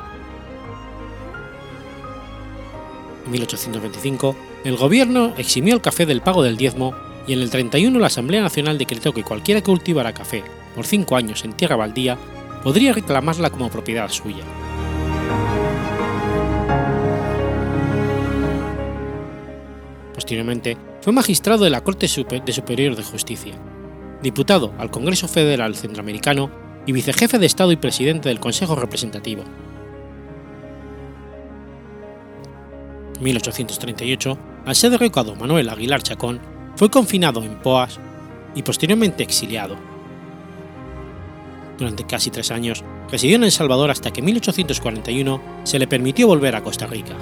En 3.25 3.31
1825, 3.31 4.35
el 4.65 4.75
gobierno 4.75 5.33
eximió 5.37 5.73
el 5.73 5.81
café 5.81 6.05
del 6.05 6.21
pago 6.21 6.43
del 6.43 6.57
diezmo 6.57 6.93
y 7.27 7.33
en 7.33 7.39
el 7.39 7.49
31 7.49 7.97
la 7.97 8.07
Asamblea 8.07 8.41
Nacional 8.41 8.77
decretó 8.77 9.13
que 9.13 9.23
cualquiera 9.23 9.61
que 9.61 9.67
cultivara 9.67 10.13
café 10.13 10.43
por 10.75 10.85
cinco 10.85 11.15
años 11.15 11.45
en 11.45 11.53
tierra 11.53 11.77
baldía 11.77 12.17
podría 12.63 12.91
reclamarla 12.91 13.49
como 13.49 13.69
propiedad 13.69 14.09
suya. 14.09 14.43
Posteriormente, 20.13 20.77
fue 21.01 21.13
magistrado 21.13 21.63
de 21.63 21.69
la 21.69 21.81
Corte 21.81 22.07
de 22.07 22.53
Superior 22.53 22.95
de 22.95 23.03
Justicia, 23.03 23.53
diputado 24.21 24.73
al 24.77 24.91
Congreso 24.91 25.29
Federal 25.29 25.75
Centroamericano 25.75 26.51
y 26.85 26.91
vicejefe 26.91 27.39
de 27.39 27.45
Estado 27.45 27.71
y 27.71 27.77
presidente 27.77 28.27
del 28.27 28.41
Consejo 28.41 28.75
Representativo. 28.75 29.43
1838, 33.19 34.38
al 34.65 34.75
ser 34.75 34.91
derrocado 34.91 35.35
Manuel 35.35 35.69
Aguilar 35.69 36.01
Chacón, 36.01 36.39
fue 36.75 36.89
confinado 36.89 37.43
en 37.43 37.59
Poas 37.59 37.99
y 38.55 38.63
posteriormente 38.63 39.23
exiliado. 39.23 39.75
Durante 41.77 42.05
casi 42.05 42.29
tres 42.29 42.51
años 42.51 42.83
residió 43.09 43.38
en 43.38 43.43
El 43.43 43.51
Salvador 43.51 43.89
hasta 43.89 44.11
que 44.11 44.19
en 44.19 44.25
1841 44.25 45.41
se 45.63 45.79
le 45.79 45.88
permitió 45.88 46.27
volver 46.27 46.55
a 46.55 46.61
Costa 46.61 46.88
Rica. 46.88 47.15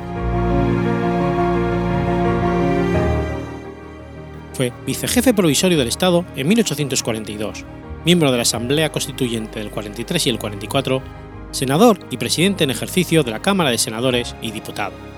Fue 4.54 4.74
vicejefe 4.88 5.36
provisorio 5.36 5.78
del 5.78 5.88
Estado 5.88 6.26
en 6.36 6.48
1842, 6.48 7.66
miembro 8.06 8.32
de 8.32 8.38
la 8.38 8.42
Asamblea 8.42 8.92
Constituyente 8.92 9.60
del 9.60 9.70
43 9.70 10.26
y 10.26 10.30
el 10.32 10.40
44, 10.40 11.04
senador 11.52 12.00
y 12.10 12.18
presidente 12.18 12.64
en 12.64 12.72
ejercicio 12.72 13.22
de 13.22 13.30
la 13.30 13.44
Cámara 13.44 13.70
de 13.70 13.78
Senadores 13.78 14.36
y 14.42 14.50
diputado. 14.50 15.17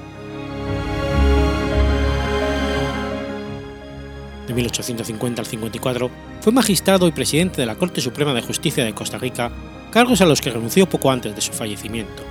De 4.50 4.56
1850 4.56 5.44
al 5.44 5.46
54 5.46 6.10
fue 6.42 6.52
magistrado 6.52 7.08
y 7.08 7.12
presidente 7.12 7.62
de 7.62 7.68
la 7.68 7.76
Corte 7.76 8.02
Suprema 8.02 8.34
de 8.34 8.42
Justicia 8.42 8.84
de 8.84 8.96
Costa 8.96 9.20
Rica, 9.20 9.52
cargos 9.92 10.22
a 10.22 10.26
los 10.26 10.42
que 10.42 10.50
renunció 10.50 10.90
poco 10.90 11.12
antes 11.12 11.36
de 11.36 11.42
su 11.42 11.54
fallecimiento. 11.54 12.24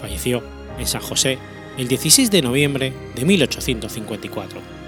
Falleció 0.00 0.42
en 0.78 0.86
San 0.86 1.02
José 1.02 1.38
el 1.76 1.86
16 1.86 2.30
de 2.30 2.40
noviembre 2.40 2.94
de 3.14 3.26
1854. 3.26 4.81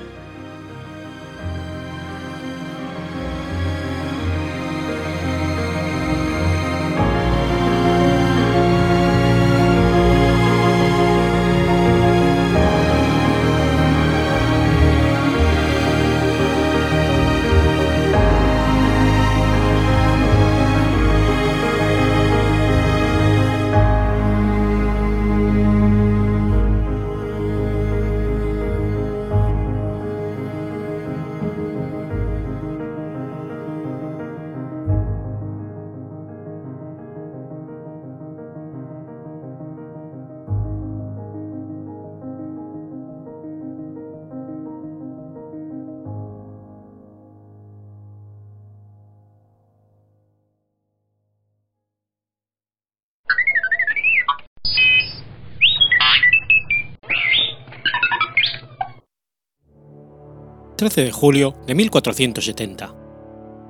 13 60.85 61.05
de 61.05 61.13
julio 61.13 61.55
de 61.67 61.75
1470. 61.75 62.95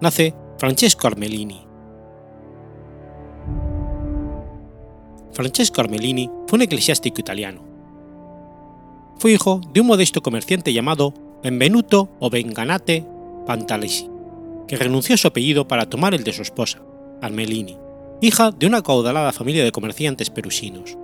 Nace 0.00 0.34
Francesco 0.58 1.06
Armelini. 1.06 1.64
Francesco 5.32 5.80
Armelini 5.80 6.28
fue 6.48 6.56
un 6.56 6.62
eclesiástico 6.62 7.20
italiano. 7.20 7.62
Fue 9.20 9.30
hijo 9.30 9.60
de 9.72 9.80
un 9.80 9.86
modesto 9.86 10.22
comerciante 10.22 10.72
llamado 10.72 11.14
Benvenuto 11.40 12.10
o 12.18 12.30
Benganate 12.30 13.06
Pantalesi, 13.46 14.10
que 14.66 14.74
renunció 14.74 15.14
a 15.14 15.18
su 15.18 15.28
apellido 15.28 15.68
para 15.68 15.88
tomar 15.88 16.14
el 16.14 16.24
de 16.24 16.32
su 16.32 16.42
esposa, 16.42 16.82
Armelini, 17.22 17.78
hija 18.22 18.50
de 18.50 18.66
una 18.66 18.82
caudalada 18.82 19.30
familia 19.30 19.62
de 19.62 19.70
comerciantes 19.70 20.30
perusinos. 20.30 20.98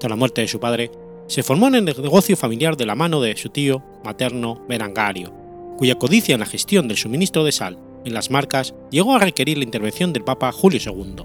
Tras 0.00 0.10
la 0.10 0.16
muerte 0.16 0.40
de 0.40 0.48
su 0.48 0.58
padre, 0.58 0.90
se 1.30 1.44
formó 1.44 1.68
en 1.68 1.76
el 1.76 1.84
negocio 1.84 2.36
familiar 2.36 2.76
de 2.76 2.86
la 2.86 2.96
mano 2.96 3.20
de 3.20 3.36
su 3.36 3.50
tío 3.50 3.84
materno 4.02 4.64
Berangario, 4.68 5.32
cuya 5.78 5.94
codicia 5.94 6.34
en 6.34 6.40
la 6.40 6.46
gestión 6.46 6.88
del 6.88 6.96
suministro 6.96 7.44
de 7.44 7.52
sal 7.52 7.78
en 8.04 8.14
las 8.14 8.32
marcas 8.32 8.74
llegó 8.90 9.14
a 9.14 9.20
requerir 9.20 9.56
la 9.56 9.62
intervención 9.62 10.12
del 10.12 10.24
Papa 10.24 10.50
Julio 10.50 10.80
II. 10.84 11.22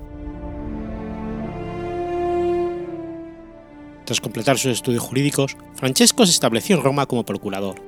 Tras 4.05 4.21
completar 4.21 4.59
sus 4.59 4.73
estudios 4.73 5.01
jurídicos, 5.01 5.57
Francesco 5.73 6.23
se 6.27 6.33
estableció 6.33 6.75
en 6.75 6.83
Roma 6.83 7.07
como 7.07 7.25
procurador. 7.25 7.81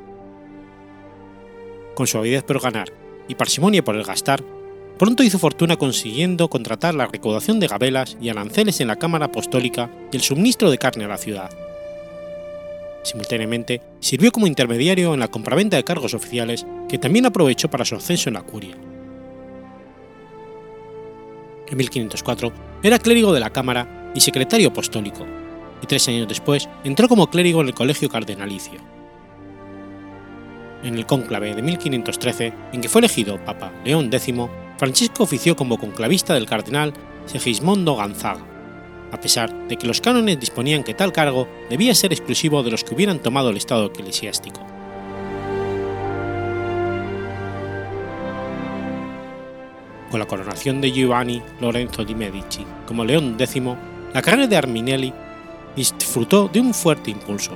Con 1.94 2.08
su 2.08 2.18
avidez 2.18 2.42
por 2.42 2.60
ganar 2.60 2.92
y 3.28 3.36
parsimonia 3.36 3.84
por 3.84 3.96
el 3.96 4.04
gastar, 4.04 4.44
pronto 4.98 5.22
hizo 5.22 5.38
fortuna 5.38 5.76
consiguiendo 5.76 6.50
contratar 6.50 6.96
la 6.96 7.06
recaudación 7.06 7.60
de 7.60 7.68
gabelas 7.68 8.18
y 8.20 8.30
aranceles 8.30 8.82
en 8.82 8.88
la 8.88 8.96
Cámara 8.96 9.28
Apostólica 9.28 9.92
y 10.12 10.16
el 10.16 10.24
suministro 10.24 10.72
de 10.72 10.80
carne 10.80 11.06
a 11.06 11.10
la 11.10 11.18
ciudad. 11.18 11.52
Simultáneamente, 13.08 13.82
sirvió 14.02 14.34
como 14.34 14.48
intermediario 14.48 15.14
en 15.14 15.22
la 15.22 15.30
compraventa 15.30 15.78
de 15.78 15.86
cargos 15.86 16.14
oficiales 16.14 16.68
que 16.90 16.98
también 16.98 17.26
aprovechó 17.26 17.70
para 17.70 17.86
su 17.86 17.96
ascenso 17.96 18.30
en 18.30 18.34
la 18.34 18.42
curia. 18.42 18.76
En 21.70 21.78
1504 21.78 22.52
era 22.84 23.00
clérigo 23.00 23.32
de 23.32 23.40
la 23.40 23.50
Cámara 23.50 24.12
y 24.14 24.20
secretario 24.20 24.68
apostólico, 24.68 25.26
y 25.82 25.86
tres 25.86 26.06
años 26.10 26.28
después 26.28 26.68
entró 26.84 27.08
como 27.08 27.30
clérigo 27.30 27.62
en 27.62 27.68
el 27.68 27.74
Colegio 27.74 28.10
Cardenalicio. 28.10 28.82
En 30.84 30.98
el 30.98 31.06
cónclave 31.06 31.56
de 31.56 31.62
1513, 31.62 32.54
en 32.74 32.82
que 32.82 32.90
fue 32.90 33.00
elegido 33.00 33.42
Papa 33.46 33.72
León 33.86 34.10
X, 34.12 34.36
Francisco 34.78 35.24
ofició 35.24 35.56
como 35.56 35.78
conclavista 35.78 36.34
del 36.34 36.46
cardenal 36.46 36.94
Segismondo 37.26 37.94
Gonzaga 37.94 38.57
a 39.12 39.20
pesar 39.20 39.68
de 39.68 39.78
que 39.78 39.88
los 39.88 40.02
cánones 40.02 40.40
disponían 40.40 40.84
que 40.84 40.94
tal 40.94 41.14
cargo 41.14 41.48
debía 41.70 41.96
ser 41.96 42.14
exclusivo 42.14 42.64
de 42.64 42.72
los 42.72 42.84
que 42.84 42.94
hubieran 42.94 43.20
tomado 43.20 43.50
el 43.50 43.58
estado 43.58 43.86
eclesiástico. 43.86 44.62
Con 50.12 50.20
la 50.20 50.26
coronación 50.26 50.80
de 50.80 50.92
Giovanni 50.92 51.42
Lorenzo 51.60 52.06
di 52.06 52.16
Medici 52.16 52.66
como 52.86 53.04
León 53.04 53.36
X, 53.38 53.62
la 54.14 54.22
carrera 54.22 54.48
de 54.48 54.58
Arminelli 54.58 55.14
disfrutó 55.76 56.48
de 56.48 56.60
un 56.60 56.74
fuerte 56.74 57.12
impulso. 57.12 57.52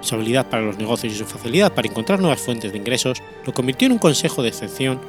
Su 0.00 0.14
habilidad 0.16 0.50
para 0.50 0.62
los 0.62 0.76
negocios 0.76 1.14
y 1.14 1.16
su 1.16 1.24
facilidad 1.24 1.72
para 1.72 1.88
encontrar 1.88 2.20
nuevas 2.20 2.40
fuentes 2.40 2.72
de 2.72 2.78
ingresos 2.78 3.22
lo 3.46 3.54
convirtió 3.54 3.86
en 3.86 3.92
un 3.92 3.98
consejo 3.98 4.42
de 4.42 4.50
excepción 4.50 5.00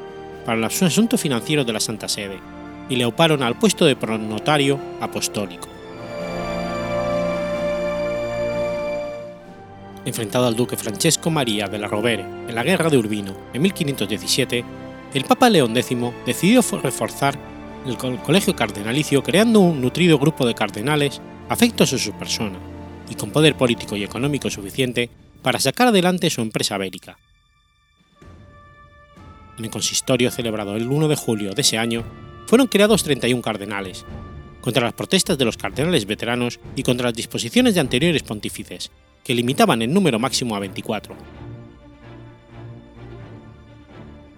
para 0.45 0.57
los 0.57 0.81
asuntos 0.81 1.19
financieros 1.19 1.65
de 1.65 1.73
la 1.73 1.81
Santa 1.81 2.07
Sede 2.07 2.54
y 2.89 2.95
le 2.95 3.03
auparon 3.03 3.43
al 3.43 3.57
puesto 3.57 3.85
de 3.85 3.95
pronotario 3.95 4.79
apostólico. 5.01 5.67
Enfrentado 10.05 10.45
al 10.45 10.55
duque 10.55 10.77
Francesco 10.77 11.31
María 11.31 11.67
de 11.67 11.79
la 11.79 11.87
Rovere 11.87 12.23
en 12.47 12.53
la 12.53 12.63
guerra 12.63 12.89
de 12.89 12.97
Urbino 12.97 13.35
en 13.53 13.61
1517, 13.61 14.63
el 15.13 15.23
Papa 15.23 15.49
León 15.49 15.75
X 15.75 15.97
decidió 16.25 16.61
reforzar 16.83 17.37
el 17.87 17.97
colegio 17.97 18.55
cardenalicio 18.55 19.23
creando 19.23 19.59
un 19.59 19.81
nutrido 19.81 20.19
grupo 20.19 20.45
de 20.45 20.53
cardenales 20.53 21.21
afectos 21.49 21.93
a 21.93 21.97
su 21.97 22.11
persona 22.13 22.57
y 23.09 23.15
con 23.15 23.31
poder 23.31 23.55
político 23.55 23.95
y 23.95 24.03
económico 24.03 24.49
suficiente 24.49 25.09
para 25.41 25.59
sacar 25.59 25.87
adelante 25.87 26.29
su 26.29 26.41
empresa 26.41 26.77
bélica. 26.77 27.17
En 29.57 29.65
el 29.65 29.71
consistorio 29.71 30.31
celebrado 30.31 30.75
el 30.75 30.87
1 30.87 31.07
de 31.07 31.15
julio 31.15 31.53
de 31.53 31.61
ese 31.61 31.77
año, 31.77 32.03
fueron 32.45 32.67
creados 32.67 33.03
31 33.03 33.41
cardenales, 33.41 34.05
contra 34.61 34.85
las 34.85 34.93
protestas 34.93 35.37
de 35.37 35.45
los 35.45 35.57
cardenales 35.57 36.05
veteranos 36.05 36.59
y 36.75 36.83
contra 36.83 37.07
las 37.07 37.15
disposiciones 37.15 37.75
de 37.75 37.81
anteriores 37.81 38.23
pontífices, 38.23 38.91
que 39.23 39.35
limitaban 39.35 39.81
el 39.81 39.93
número 39.93 40.19
máximo 40.19 40.55
a 40.55 40.59
24. 40.59 41.15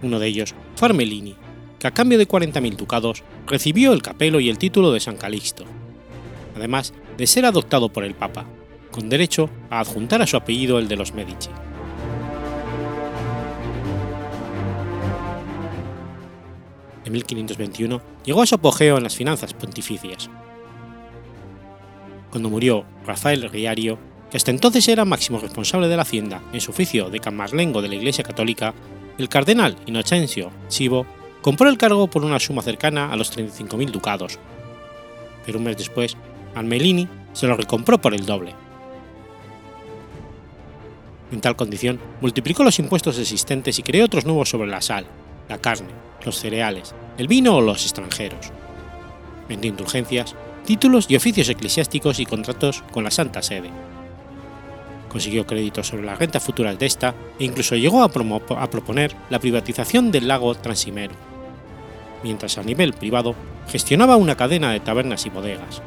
Uno 0.02 0.18
de 0.18 0.26
ellos 0.26 0.54
fue 0.76 0.88
Armelini, 0.88 1.34
que 1.78 1.86
a 1.86 1.92
cambio 1.92 2.18
de 2.18 2.28
40.000 2.28 2.76
ducados 2.76 3.22
recibió 3.46 3.92
el 3.92 4.02
capelo 4.02 4.40
y 4.40 4.48
el 4.48 4.58
título 4.58 4.92
de 4.92 5.00
San 5.00 5.16
Calixto, 5.16 5.64
además 6.56 6.92
de 7.16 7.26
ser 7.26 7.46
adoptado 7.46 7.88
por 7.88 8.04
el 8.04 8.14
Papa, 8.14 8.46
con 8.90 9.08
derecho 9.08 9.50
a 9.70 9.80
adjuntar 9.80 10.22
a 10.22 10.26
su 10.26 10.36
apellido 10.36 10.78
el 10.78 10.88
de 10.88 10.96
los 10.96 11.14
Medici. 11.14 11.50
En 17.08 17.14
1521 17.14 18.02
llegó 18.26 18.42
a 18.42 18.46
su 18.46 18.54
apogeo 18.54 18.98
en 18.98 19.02
las 19.02 19.16
finanzas 19.16 19.54
pontificias. 19.54 20.28
Cuando 22.30 22.50
murió 22.50 22.84
Rafael 23.06 23.48
Riario, 23.48 23.98
que 24.30 24.36
hasta 24.36 24.50
entonces 24.50 24.86
era 24.88 25.06
máximo 25.06 25.38
responsable 25.38 25.88
de 25.88 25.96
la 25.96 26.02
hacienda 26.02 26.42
en 26.52 26.60
su 26.60 26.70
oficio 26.70 27.08
de 27.08 27.20
camarlengo 27.20 27.80
de 27.80 27.88
la 27.88 27.94
Iglesia 27.94 28.24
Católica, 28.24 28.74
el 29.16 29.30
cardenal 29.30 29.74
Inocencio 29.86 30.50
Chivo 30.68 31.06
compró 31.40 31.70
el 31.70 31.78
cargo 31.78 32.08
por 32.08 32.26
una 32.26 32.38
suma 32.38 32.60
cercana 32.60 33.10
a 33.10 33.16
los 33.16 33.34
35.000 33.34 33.90
ducados, 33.90 34.38
pero 35.46 35.56
un 35.56 35.64
mes 35.64 35.78
después, 35.78 36.14
Armelini 36.54 37.08
se 37.32 37.46
lo 37.46 37.56
recompró 37.56 37.98
por 37.98 38.12
el 38.12 38.26
doble. 38.26 38.54
En 41.32 41.40
tal 41.40 41.56
condición, 41.56 41.98
multiplicó 42.20 42.64
los 42.64 42.78
impuestos 42.78 43.18
existentes 43.18 43.78
y 43.78 43.82
creó 43.82 44.04
otros 44.04 44.26
nuevos 44.26 44.50
sobre 44.50 44.68
la 44.68 44.82
sal, 44.82 45.06
la 45.48 45.58
carne, 45.58 45.88
los 46.24 46.38
cereales, 46.38 46.94
el 47.16 47.28
vino 47.28 47.56
o 47.56 47.60
los 47.60 47.82
extranjeros. 47.82 48.52
Vendió 49.48 49.70
indulgencias, 49.70 50.34
títulos 50.64 51.06
y 51.08 51.16
oficios 51.16 51.48
eclesiásticos 51.48 52.20
y 52.20 52.26
contratos 52.26 52.82
con 52.90 53.04
la 53.04 53.10
Santa 53.10 53.42
Sede. 53.42 53.70
Consiguió 55.08 55.46
créditos 55.46 55.88
sobre 55.88 56.04
las 56.04 56.18
rentas 56.18 56.42
futuras 56.42 56.78
de 56.78 56.86
esta 56.86 57.14
e 57.38 57.44
incluso 57.44 57.76
llegó 57.76 58.02
a, 58.02 58.06
a 58.62 58.70
proponer 58.70 59.14
la 59.30 59.38
privatización 59.38 60.10
del 60.10 60.28
lago 60.28 60.54
Transimero, 60.54 61.14
mientras 62.22 62.58
a 62.58 62.62
nivel 62.62 62.92
privado 62.92 63.34
gestionaba 63.68 64.16
una 64.16 64.36
cadena 64.36 64.70
de 64.70 64.80
tabernas 64.80 65.24
y 65.24 65.30
bodegas, 65.30 65.82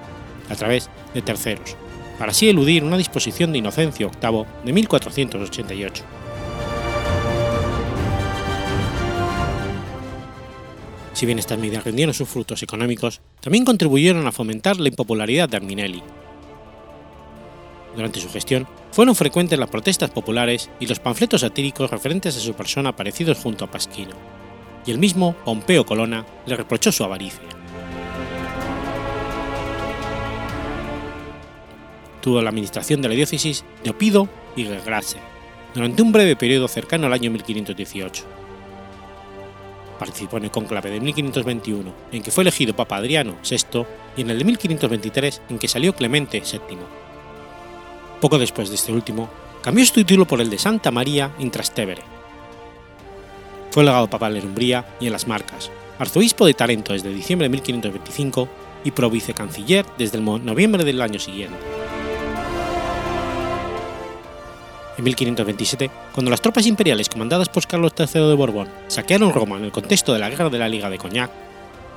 a 0.50 0.56
través 0.56 0.90
de 1.14 1.22
terceros, 1.22 1.76
para 2.18 2.32
así 2.32 2.50
eludir 2.50 2.84
una 2.84 2.98
disposición 2.98 3.52
de 3.52 3.60
Inocencio 3.60 4.10
VIII 4.22 4.46
de 4.66 4.74
1488. 4.74 6.04
Si 11.14 11.26
bien 11.26 11.40
estas 11.40 11.60
medidas 11.60 11.84
rendieron 11.84 12.14
sus 12.14 12.30
frutos 12.30 12.64
económicos, 12.64 13.22
también 13.42 13.66
contribuyeron 13.66 14.26
a 14.28 14.32
fomentar 14.32 14.80
la 14.80 14.88
impopularidad 14.88 15.50
de 15.50 15.58
Arminelli. 15.58 16.02
Durante 17.96 18.22
su 18.22 18.30
gestión, 18.30 18.68
fueron 18.92 19.16
frecuentes 19.16 19.60
las 19.60 19.70
protestas 19.70 20.10
populares 20.10 20.70
y 20.80 20.86
los 20.86 21.00
panfletos 21.00 21.42
satíricos 21.42 21.92
referentes 21.92 22.38
a 22.38 22.40
su 22.40 22.54
persona 22.54 22.90
aparecidos 22.90 23.38
junto 23.38 23.66
a 23.66 23.72
Pasquino, 23.72 24.16
y 24.86 24.92
el 24.92 24.98
mismo 24.98 25.34
Pompeo 25.46 25.86
Colonna 25.86 26.26
le 26.46 26.56
reprochó 26.56 26.92
su 26.92 27.04
avaricia. 27.04 27.42
Tuvo 32.22 32.42
la 32.42 32.50
administración 32.50 33.02
de 33.02 33.10
la 33.10 33.16
diócesis 33.16 33.66
de 33.84 33.90
Opido 33.90 34.30
y 34.56 34.64
Grasse 34.64 35.18
durante 35.74 36.02
un 36.02 36.12
breve 36.12 36.36
periodo 36.36 36.68
cercano 36.68 37.08
al 37.08 37.14
año 37.14 37.32
1518. 37.32 38.41
Participó 40.02 40.38
en 40.38 40.46
el 40.46 40.50
cónclave 40.50 40.90
de 40.90 41.00
1521, 41.00 41.94
en 42.12 42.24
que 42.24 42.32
fue 42.32 42.42
elegido 42.42 42.76
Papa 42.76 42.96
Adriano 42.96 43.36
VI, 43.48 43.86
y 44.18 44.22
en 44.22 44.32
el 44.32 44.40
de 44.40 44.46
1523, 44.46 45.44
en 45.48 45.60
que 45.60 45.68
salió 45.68 45.94
Clemente 45.94 46.42
VII. 46.42 46.80
Poco 48.20 48.40
después 48.40 48.70
de 48.70 48.76
este 48.78 48.92
último, 48.92 49.30
cambió 49.62 49.86
su 49.86 49.94
título 49.94 50.26
por 50.26 50.42
el 50.42 50.50
de 50.50 50.58
Santa 50.58 50.90
María 50.90 51.30
in 51.38 51.52
Trastevere. 51.52 52.02
Fue 53.70 53.84
legado 53.84 54.10
papal 54.10 54.38
en 54.38 54.48
Umbría 54.48 54.88
y 55.00 55.06
en 55.06 55.14
las 55.14 55.28
Marcas, 55.28 55.70
arzobispo 56.00 56.48
de 56.48 56.56
Tarento 56.56 56.94
desde 56.94 57.14
diciembre 57.14 57.46
de 57.46 57.50
1525 57.50 58.50
y 58.84 58.90
provicecanciller 58.90 59.86
desde 60.00 60.18
el 60.18 60.26
noviembre 60.26 60.84
del 60.84 61.00
año 61.00 61.20
siguiente. 61.20 61.60
En 65.02 65.06
1527, 65.06 65.90
cuando 66.14 66.30
las 66.30 66.42
tropas 66.42 66.68
imperiales 66.68 67.10
comandadas 67.10 67.50
por 67.50 67.66
Carlos 67.66 67.92
III 67.98 68.22
de 68.22 68.36
Borbón 68.36 68.70
saquearon 68.88 69.34
Roma 69.34 69.58
en 69.58 69.64
el 69.64 69.72
contexto 69.72 70.14
de 70.14 70.20
la 70.20 70.30
Guerra 70.30 70.50
de 70.50 70.60
la 70.60 70.70
Liga 70.70 70.92
de 70.92 71.00
Cognac, 71.00 71.32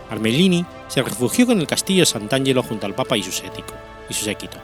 Armelini 0.09 0.65
se 0.89 1.03
refugió 1.03 1.51
en 1.51 1.61
el 1.61 1.67
castillo 1.67 2.07
Sant'Angelo 2.07 2.63
junto 2.63 2.87
al 2.87 2.95
Papa 2.95 3.19
y 3.19 3.23
su, 3.23 3.31
sético, 3.31 3.75
y 4.09 4.15
su 4.15 4.25
séquito. 4.25 4.57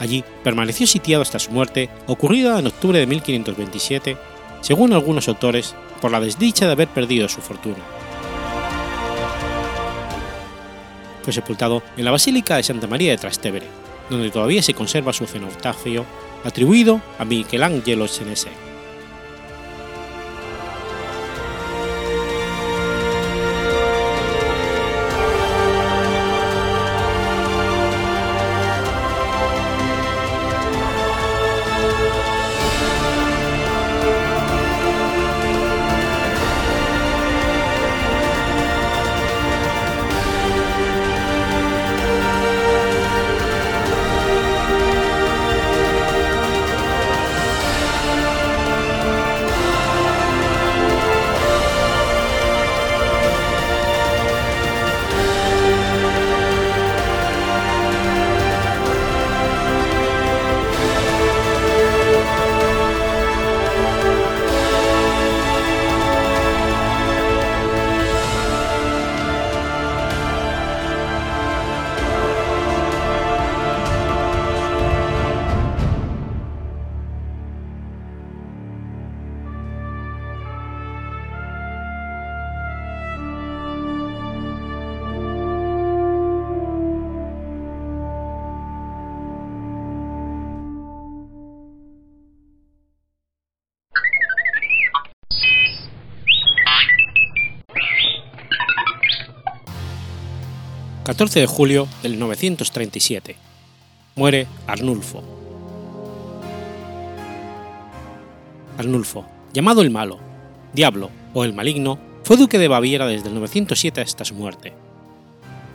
Allí 0.00 0.24
permaneció 0.42 0.88
sitiado 0.88 1.22
hasta 1.22 1.38
su 1.38 1.52
muerte, 1.52 1.88
ocurrida 2.08 2.58
en 2.58 2.66
octubre 2.66 2.98
de 2.98 3.06
1527, 3.06 4.16
según 4.60 4.92
algunos 4.92 5.28
autores, 5.28 5.76
por 6.00 6.10
la 6.10 6.18
desdicha 6.18 6.66
de 6.66 6.72
haber 6.72 6.88
perdido 6.88 7.28
su 7.28 7.40
fortuna. 7.40 7.84
Fue 11.22 11.32
sepultado 11.32 11.84
en 11.96 12.04
la 12.04 12.10
Basílica 12.10 12.56
de 12.56 12.64
Santa 12.64 12.88
María 12.88 13.12
de 13.12 13.18
Trastevere, 13.18 13.68
donde 14.10 14.32
todavía 14.32 14.64
se 14.64 14.74
conserva 14.74 15.12
su 15.12 15.26
cenotafio 15.26 16.04
atribuido 16.44 17.00
a 17.18 17.24
Michelangelo 17.24 18.08
Senese. 18.08 18.69
14 101.20 101.40
de 101.40 101.46
julio 101.46 101.86
del 102.02 102.18
937. 102.18 103.36
Muere 104.16 104.46
Arnulfo. 104.66 105.22
Arnulfo, 108.78 109.26
llamado 109.52 109.82
el 109.82 109.90
Malo, 109.90 110.18
Diablo 110.72 111.10
o 111.34 111.44
el 111.44 111.52
Maligno, 111.52 111.98
fue 112.22 112.38
duque 112.38 112.58
de 112.58 112.68
Baviera 112.68 113.06
desde 113.06 113.28
el 113.28 113.34
907 113.34 114.00
hasta 114.00 114.24
su 114.24 114.34
muerte. 114.34 114.72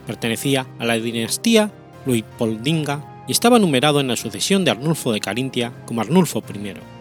Pertenecía 0.08 0.66
a 0.80 0.84
la 0.84 0.94
dinastía 0.94 1.70
Luitpoldinga 2.06 3.22
y 3.28 3.30
estaba 3.30 3.60
numerado 3.60 4.00
en 4.00 4.08
la 4.08 4.16
sucesión 4.16 4.64
de 4.64 4.72
Arnulfo 4.72 5.12
de 5.12 5.20
Carintia 5.20 5.72
como 5.86 6.00
Arnulfo 6.00 6.42
I. 6.52 6.95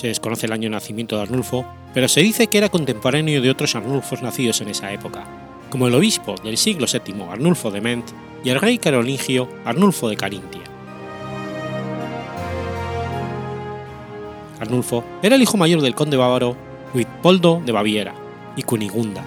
Se 0.00 0.06
desconoce 0.06 0.46
el 0.46 0.52
año 0.52 0.62
de 0.62 0.70
nacimiento 0.70 1.16
de 1.16 1.22
Arnulfo, 1.24 1.66
pero 1.92 2.08
se 2.08 2.22
dice 2.22 2.46
que 2.46 2.56
era 2.56 2.70
contemporáneo 2.70 3.42
de 3.42 3.50
otros 3.50 3.74
Arnulfos 3.74 4.22
nacidos 4.22 4.62
en 4.62 4.70
esa 4.70 4.90
época, 4.94 5.26
como 5.68 5.88
el 5.88 5.94
obispo 5.94 6.36
del 6.42 6.56
siglo 6.56 6.86
VII 6.90 7.24
Arnulfo 7.24 7.70
de 7.70 7.82
Ment 7.82 8.06
y 8.42 8.48
el 8.48 8.58
rey 8.58 8.78
carolingio 8.78 9.46
Arnulfo 9.66 10.08
de 10.08 10.16
Carintia. 10.16 10.62
Arnulfo 14.58 15.04
era 15.22 15.36
el 15.36 15.42
hijo 15.42 15.58
mayor 15.58 15.82
del 15.82 15.94
conde 15.94 16.16
bávaro 16.16 16.56
Luitpoldo 16.94 17.60
de 17.62 17.72
Baviera 17.72 18.14
y 18.56 18.62
Cunigunda, 18.62 19.22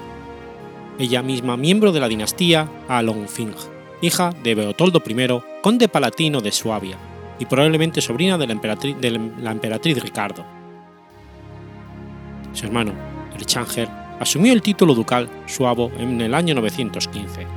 ella 0.98 1.22
misma 1.22 1.56
miembro 1.56 1.92
de 1.92 2.00
la 2.00 2.08
dinastía 2.08 2.68
Alonfing, 2.88 3.54
hija 4.02 4.34
de 4.42 4.56
Beotoldo 4.56 5.04
I, 5.08 5.62
conde 5.62 5.88
palatino 5.88 6.42
de 6.42 6.52
Suabia 6.52 6.98
y 7.38 7.46
probablemente 7.46 8.02
sobrina 8.02 8.40
de 8.40 8.48
la 8.48 9.52
emperatriz 9.52 10.02
Ricardo. 10.02 10.63
Su 12.54 12.66
hermano, 12.68 12.94
el 13.36 13.46
Changer, 13.46 13.90
asumió 14.20 14.54
el 14.54 14.62
título 14.62 14.94
ducal 14.94 15.30
suavo 15.48 15.92
en 15.98 16.22
el 16.22 16.34
año 16.34 16.56
915. 16.56 17.48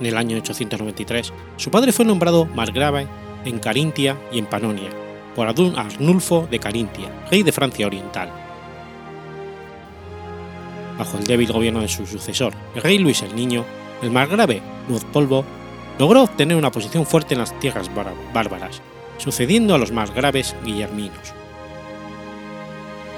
En 0.00 0.06
el 0.06 0.16
año 0.16 0.36
893, 0.36 1.32
su 1.56 1.70
padre 1.70 1.92
fue 1.92 2.04
nombrado 2.04 2.46
margrave 2.46 3.08
en 3.44 3.58
Carintia 3.58 4.16
y 4.30 4.38
en 4.38 4.46
Panonia, 4.46 4.90
por 5.34 5.48
Arnulfo 5.48 6.46
de 6.48 6.60
Carintia, 6.60 7.10
rey 7.30 7.42
de 7.42 7.52
Francia 7.52 7.86
Oriental. 7.86 8.30
Bajo 10.96 11.18
el 11.18 11.26
débil 11.26 11.52
gobierno 11.52 11.80
de 11.80 11.88
su 11.88 12.06
sucesor, 12.06 12.52
el 12.76 12.82
rey 12.82 12.98
Luis 12.98 13.22
el 13.22 13.34
Niño, 13.34 13.64
el 14.02 14.12
margrave 14.12 14.62
Polvo 15.12 15.44
logró 15.98 16.22
obtener 16.22 16.56
una 16.56 16.70
posición 16.70 17.06
fuerte 17.06 17.34
en 17.34 17.40
las 17.40 17.58
tierras 17.58 17.90
bárbaras, 18.32 18.80
sucediendo 19.18 19.74
a 19.74 19.78
los 19.78 19.92
margraves 19.92 20.54
guillerminos. 20.64 21.34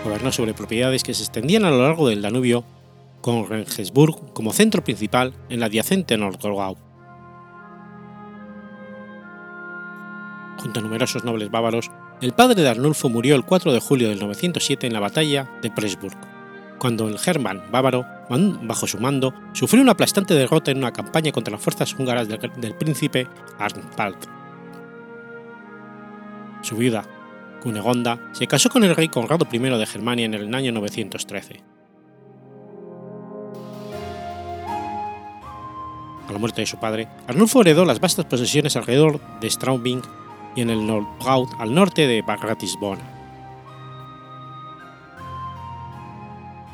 Gobernó 0.05 0.33
sobre 0.33 0.55
propiedades 0.55 1.03
que 1.03 1.15
se 1.15 1.23
extendían 1.23 1.65
a 1.65 1.71
lo 1.71 1.83
largo 1.83 2.09
del 2.09 2.23
Danubio, 2.23 2.65
con 3.21 3.47
Regensburg 3.47 4.33
como 4.33 4.53
centro 4.53 4.83
principal 4.83 5.35
en 5.51 5.61
la 5.61 5.67
adyacente 5.67 6.17
Nordgau. 6.17 6.77
Junto 10.59 10.81
a 10.81 10.83
numerosos 10.83 11.25
nobles 11.25 11.51
bávaros, 11.51 11.91
el 12.21 12.33
padre 12.33 12.63
de 12.63 12.69
Arnulfo 12.69 13.09
murió 13.09 13.35
el 13.35 13.45
4 13.45 13.73
de 13.73 13.81
julio 13.81 14.09
del 14.09 14.21
907 14.21 14.87
en 14.87 14.93
la 14.93 15.01
batalla 15.01 15.51
de 15.63 15.71
Pressburg, 15.71 16.17
cuando 16.81 17.07
el 17.09 17.19
Hermann 17.25 17.63
bávaro, 17.71 18.07
bajo 18.63 18.87
su 18.87 18.99
mando, 18.99 19.35
sufrió 19.53 19.83
una 19.83 19.93
aplastante 19.93 20.35
derrota 20.35 20.71
en 20.71 20.79
una 20.79 20.93
campaña 20.93 21.31
contra 21.31 21.53
las 21.53 21.63
fuerzas 21.63 21.95
húngaras 21.95 22.27
del, 22.27 22.75
príncipe 22.75 23.29
Arnpald. 23.59 24.17
Su 26.63 26.77
viuda, 26.77 27.05
Cunegonda, 27.63 28.19
se 28.33 28.47
casó 28.47 28.71
con 28.71 28.83
el 28.83 28.97
rey 28.97 29.09
Conrado 29.09 29.47
I 29.53 29.59
de 29.59 29.87
Germania 29.87 30.25
en 30.25 30.35
el 30.35 30.55
año 30.55 30.73
913. 30.73 31.63
A 36.29 36.33
la 36.33 36.39
muerte 36.39 36.63
de 36.63 36.67
su 36.67 36.79
padre, 36.79 37.09
Arnulfo 37.29 37.61
heredó 37.61 37.85
las 37.85 38.01
vastas 38.01 38.25
posesiones 38.25 38.77
alrededor 38.77 39.21
de 39.41 39.51
Straubing 39.51 40.01
y 40.57 40.63
en 40.63 40.71
el 40.71 40.87
Nordbraut 40.87 41.51
al 41.59 41.75
norte 41.75 42.07
de 42.07 42.23
Ratisbona. 42.23 43.20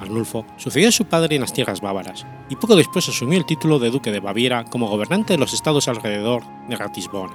Arnulfo 0.01 0.45
sucedió 0.57 0.89
a 0.89 0.93
su 0.93 1.07
padre 1.07 1.37
en 1.37 1.41
las 1.41 1.53
tierras 1.53 1.81
bávaras 1.81 2.27
y 2.49 2.57
poco 2.57 2.77
después 2.77 3.09
asumió 3.09 3.39
el 3.39 3.47
título 3.47 3.79
de 3.79 3.91
duque 3.91 4.13
de 4.13 4.21
Baviera 4.21 4.65
como 4.65 4.89
gobernante 4.89 5.35
de 5.35 5.39
los 5.39 5.55
estados 5.55 5.89
alrededor 5.89 6.43
de 6.69 6.77
Ratisbona. 6.77 7.35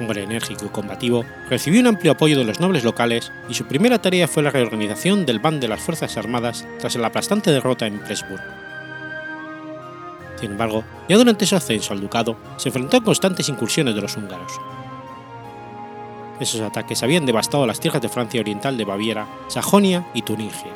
Hombre 0.00 0.24
enérgico 0.24 0.64
y 0.64 0.68
combativo, 0.70 1.24
recibió 1.48 1.80
un 1.80 1.86
amplio 1.86 2.12
apoyo 2.12 2.36
de 2.36 2.44
los 2.44 2.58
nobles 2.58 2.82
locales 2.82 3.30
y 3.48 3.54
su 3.54 3.66
primera 3.66 4.00
tarea 4.00 4.26
fue 4.26 4.42
la 4.42 4.50
reorganización 4.50 5.26
del 5.26 5.38
band 5.38 5.60
de 5.60 5.68
las 5.68 5.80
Fuerzas 5.80 6.16
Armadas 6.16 6.66
tras 6.80 6.96
la 6.96 7.06
aplastante 7.08 7.52
derrota 7.52 7.86
en 7.86 8.00
Pressburg. 8.00 8.42
Sin 10.40 10.50
embargo, 10.50 10.82
ya 11.08 11.16
durante 11.16 11.46
su 11.46 11.54
ascenso 11.54 11.92
al 11.92 12.00
ducado, 12.00 12.36
se 12.56 12.70
enfrentó 12.70 12.96
a 12.96 13.04
constantes 13.04 13.48
incursiones 13.48 13.94
de 13.94 14.00
los 14.00 14.16
húngaros. 14.16 14.52
Esos 16.42 16.60
ataques 16.60 17.04
habían 17.04 17.24
devastado 17.24 17.68
las 17.68 17.78
tierras 17.78 18.02
de 18.02 18.08
Francia 18.08 18.40
Oriental 18.40 18.76
de 18.76 18.84
Baviera, 18.84 19.28
Sajonia 19.46 20.08
y 20.12 20.22
Turingia. 20.22 20.72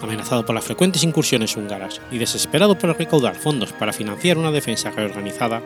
Amenazado 0.00 0.46
por 0.46 0.54
las 0.54 0.64
frecuentes 0.64 1.02
incursiones 1.02 1.56
húngaras 1.56 2.00
y 2.12 2.18
desesperado 2.18 2.78
por 2.78 2.96
recaudar 2.96 3.34
fondos 3.34 3.72
para 3.72 3.92
financiar 3.92 4.38
una 4.38 4.52
defensa 4.52 4.92
reorganizada, 4.92 5.60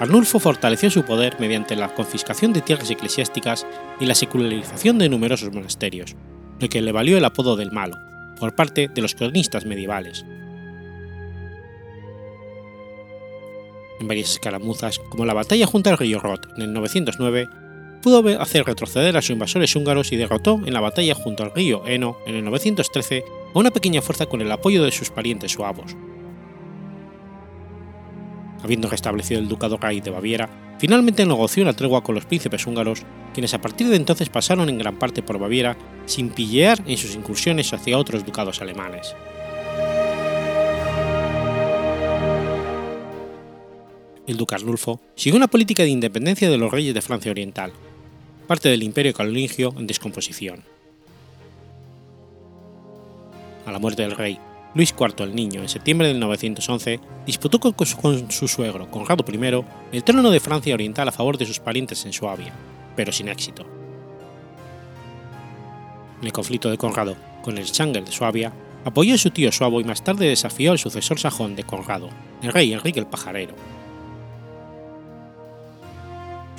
Arnulfo 0.00 0.40
fortaleció 0.40 0.90
su 0.90 1.04
poder 1.04 1.36
mediante 1.38 1.76
la 1.76 1.94
confiscación 1.94 2.52
de 2.52 2.62
tierras 2.62 2.90
eclesiásticas 2.90 3.64
y 4.00 4.06
la 4.06 4.16
secularización 4.16 4.98
de 4.98 5.08
numerosos 5.08 5.54
monasterios, 5.54 6.16
lo 6.58 6.68
que 6.68 6.82
le 6.82 6.90
valió 6.90 7.16
el 7.16 7.24
apodo 7.24 7.54
del 7.54 7.70
Malo, 7.70 7.96
por 8.40 8.56
parte 8.56 8.88
de 8.88 9.02
los 9.02 9.14
cronistas 9.14 9.66
medievales. 9.66 10.24
En 14.00 14.08
varias 14.08 14.30
escaramuzas, 14.30 14.98
como 14.98 15.26
la 15.26 15.34
batalla 15.34 15.66
junto 15.66 15.90
al 15.90 15.98
río 15.98 16.20
Rot 16.20 16.48
en 16.56 16.62
el 16.62 16.72
909, 16.72 17.48
pudo 18.02 18.40
hacer 18.40 18.64
retroceder 18.64 19.14
a 19.16 19.20
sus 19.20 19.30
invasores 19.30 19.76
húngaros 19.76 20.10
y 20.10 20.16
derrotó 20.16 20.58
en 20.64 20.72
la 20.72 20.80
batalla 20.80 21.14
junto 21.14 21.42
al 21.44 21.54
río 21.54 21.86
Eno 21.86 22.16
en 22.26 22.34
el 22.34 22.44
913 22.44 23.24
a 23.54 23.58
una 23.58 23.70
pequeña 23.70 24.00
fuerza 24.00 24.24
con 24.24 24.40
el 24.40 24.50
apoyo 24.50 24.82
de 24.82 24.90
sus 24.90 25.10
parientes 25.10 25.52
suavos. 25.52 25.94
Habiendo 28.62 28.88
restablecido 28.88 29.38
el 29.38 29.48
ducado 29.48 29.76
rey 29.76 30.00
de 30.00 30.10
Baviera, 30.10 30.48
finalmente 30.78 31.26
negoció 31.26 31.62
una 31.62 31.74
tregua 31.74 32.02
con 32.02 32.14
los 32.14 32.24
príncipes 32.24 32.66
húngaros, 32.66 33.02
quienes 33.34 33.52
a 33.52 33.60
partir 33.60 33.88
de 33.88 33.96
entonces 33.96 34.30
pasaron 34.30 34.70
en 34.70 34.78
gran 34.78 34.98
parte 34.98 35.22
por 35.22 35.38
Baviera 35.38 35.76
sin 36.06 36.30
pillear 36.30 36.82
en 36.86 36.96
sus 36.96 37.14
incursiones 37.14 37.72
hacia 37.74 37.98
otros 37.98 38.24
ducados 38.24 38.62
alemanes. 38.62 39.14
El 44.30 44.36
duque 44.36 44.54
Arnulfo 44.54 45.00
siguió 45.16 45.36
una 45.36 45.48
política 45.48 45.82
de 45.82 45.88
independencia 45.88 46.48
de 46.48 46.56
los 46.56 46.70
reyes 46.70 46.94
de 46.94 47.02
Francia 47.02 47.32
Oriental, 47.32 47.72
parte 48.46 48.68
del 48.68 48.84
imperio 48.84 49.12
carolingio 49.12 49.74
en 49.76 49.88
descomposición. 49.88 50.62
A 53.66 53.72
la 53.72 53.80
muerte 53.80 54.02
del 54.02 54.16
rey, 54.16 54.38
Luis 54.72 54.94
IV 54.96 55.24
el 55.24 55.34
Niño, 55.34 55.62
en 55.62 55.68
septiembre 55.68 56.06
del 56.06 56.20
911, 56.20 57.00
disputó 57.26 57.58
con 57.58 57.74
su, 58.30 58.46
suegro, 58.46 58.88
Conrado 58.88 59.24
I, 59.28 59.64
el 59.96 60.04
trono 60.04 60.30
de 60.30 60.38
Francia 60.38 60.74
Oriental 60.74 61.08
a 61.08 61.12
favor 61.12 61.36
de 61.36 61.46
sus 61.46 61.58
parientes 61.58 62.04
en 62.04 62.12
Suabia, 62.12 62.52
pero 62.94 63.10
sin 63.10 63.28
éxito. 63.28 63.66
En 66.20 66.26
el 66.26 66.32
conflicto 66.32 66.70
de 66.70 66.78
Conrado 66.78 67.16
con 67.42 67.58
el 67.58 67.66
Schangel 67.66 68.04
de 68.04 68.12
Suabia, 68.12 68.52
apoyó 68.84 69.16
a 69.16 69.18
su 69.18 69.30
tío 69.30 69.50
suavo 69.50 69.80
y 69.80 69.84
más 69.84 70.04
tarde 70.04 70.28
desafió 70.28 70.70
al 70.70 70.78
sucesor 70.78 71.18
sajón 71.18 71.56
de 71.56 71.64
Conrado, 71.64 72.10
el 72.42 72.52
rey 72.52 72.72
Enrique 72.72 73.00
el 73.00 73.08
Pajarero. 73.08 73.56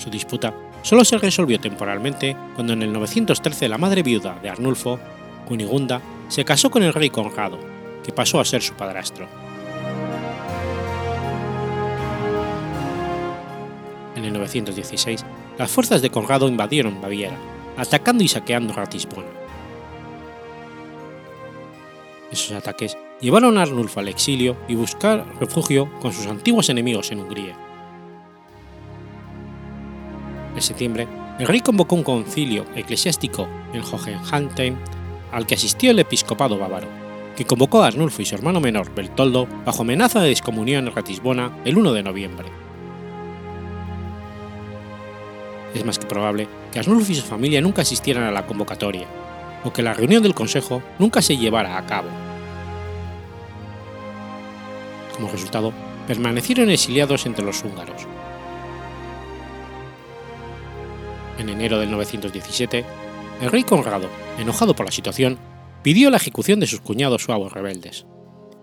Su 0.02 0.10
disputa 0.10 0.52
solo 0.82 1.06
se 1.06 1.20
resolvió 1.20 1.60
temporalmente 1.60 2.36
cuando 2.56 2.74
en 2.74 2.82
el 2.82 2.92
913 2.92 3.70
la 3.70 3.78
madre 3.78 4.02
viuda 4.02 4.40
de 4.42 4.50
Arnulfo, 4.50 5.00
Cunigunda, 5.48 6.02
se 6.28 6.44
casó 6.44 6.72
con 6.72 6.82
el 6.82 6.92
rey 6.92 7.12
Conrado, 7.12 7.60
que 8.04 8.12
pasó 8.12 8.40
a 8.40 8.46
ser 8.46 8.64
su 8.64 8.74
padrastro. 8.74 9.28
En 14.16 14.26
el 14.26 14.34
916, 14.34 15.24
las 15.60 15.70
fuerzas 15.70 16.02
de 16.02 16.10
Conrado 16.10 16.48
invadieron 16.48 17.00
Baviera, 17.00 17.38
atacando 17.78 18.24
y 18.24 18.28
saqueando 18.28 18.74
Ratisbona. 18.74 19.28
Esos 22.32 22.54
ataques 22.54 22.98
llevaron 23.20 23.60
a 23.60 23.62
Arnulfo 23.62 24.00
al 24.00 24.08
exilio 24.08 24.58
y 24.68 24.74
buscar 24.74 25.28
refugio 25.40 25.92
con 26.00 26.12
sus 26.12 26.26
antiguos 26.26 26.70
enemigos 26.70 27.12
en 27.12 27.20
Hungría. 27.20 27.71
En 30.56 30.62
septiembre, 30.62 31.08
el 31.40 31.48
rey 31.48 31.62
convocó 31.62 31.96
un 31.96 32.04
concilio 32.04 32.66
eclesiástico 32.76 33.48
en 33.74 33.82
Hohenheim 33.82 34.76
al 35.32 35.46
que 35.46 35.56
asistió 35.56 35.92
el 35.92 36.00
episcopado 36.00 36.58
bávaro 36.58 37.02
que 37.36 37.46
convocó 37.46 37.82
a 37.82 37.88
Arnulfo 37.88 38.22
y 38.22 38.26
su 38.26 38.36
hermano 38.36 38.60
menor 38.60 38.94
Bertoldo 38.94 39.48
bajo 39.66 39.82
amenaza 39.82 40.22
de 40.22 40.30
descomunión 40.30 40.88
en 40.88 40.94
Ratisbona 40.94 41.58
el 41.66 41.78
1 41.78 41.94
de 41.94 42.04
noviembre. 42.04 42.48
Es 45.74 45.86
más 45.86 45.98
que 45.98 46.06
probable 46.06 46.48
que 46.72 46.80
Arnulfo 46.80 47.12
y 47.12 47.16
su 47.16 47.26
familia 47.26 47.62
nunca 47.62 47.82
asistieran 47.84 48.26
a 48.26 48.32
la 48.32 48.46
convocatoria, 48.46 49.08
o 49.64 49.72
que 49.72 49.82
la 49.82 49.94
reunión 49.94 50.22
del 50.22 50.36
Consejo 50.36 50.84
nunca 51.00 51.22
se 51.22 51.38
llevara 51.38 51.78
a 51.78 51.86
cabo. 51.86 52.10
Como 55.16 55.30
resultado, 55.30 55.72
permanecieron 56.08 56.70
exiliados 56.70 57.26
entre 57.26 57.46
los 57.46 57.64
húngaros. 57.64 58.08
En 61.38 61.50
enero 61.50 61.80
del 61.80 61.92
917, 61.92 62.86
el 63.42 63.52
rey 63.52 63.64
Conrado, 63.64 64.08
enojado 64.38 64.76
por 64.76 64.86
la 64.86 64.92
situación, 64.92 65.40
pidió 65.84 66.10
la 66.10 66.18
ejecución 66.18 66.60
de 66.60 66.68
sus 66.68 66.82
cuñados 66.82 67.24
suavos 67.24 67.52
rebeldes, 67.54 68.06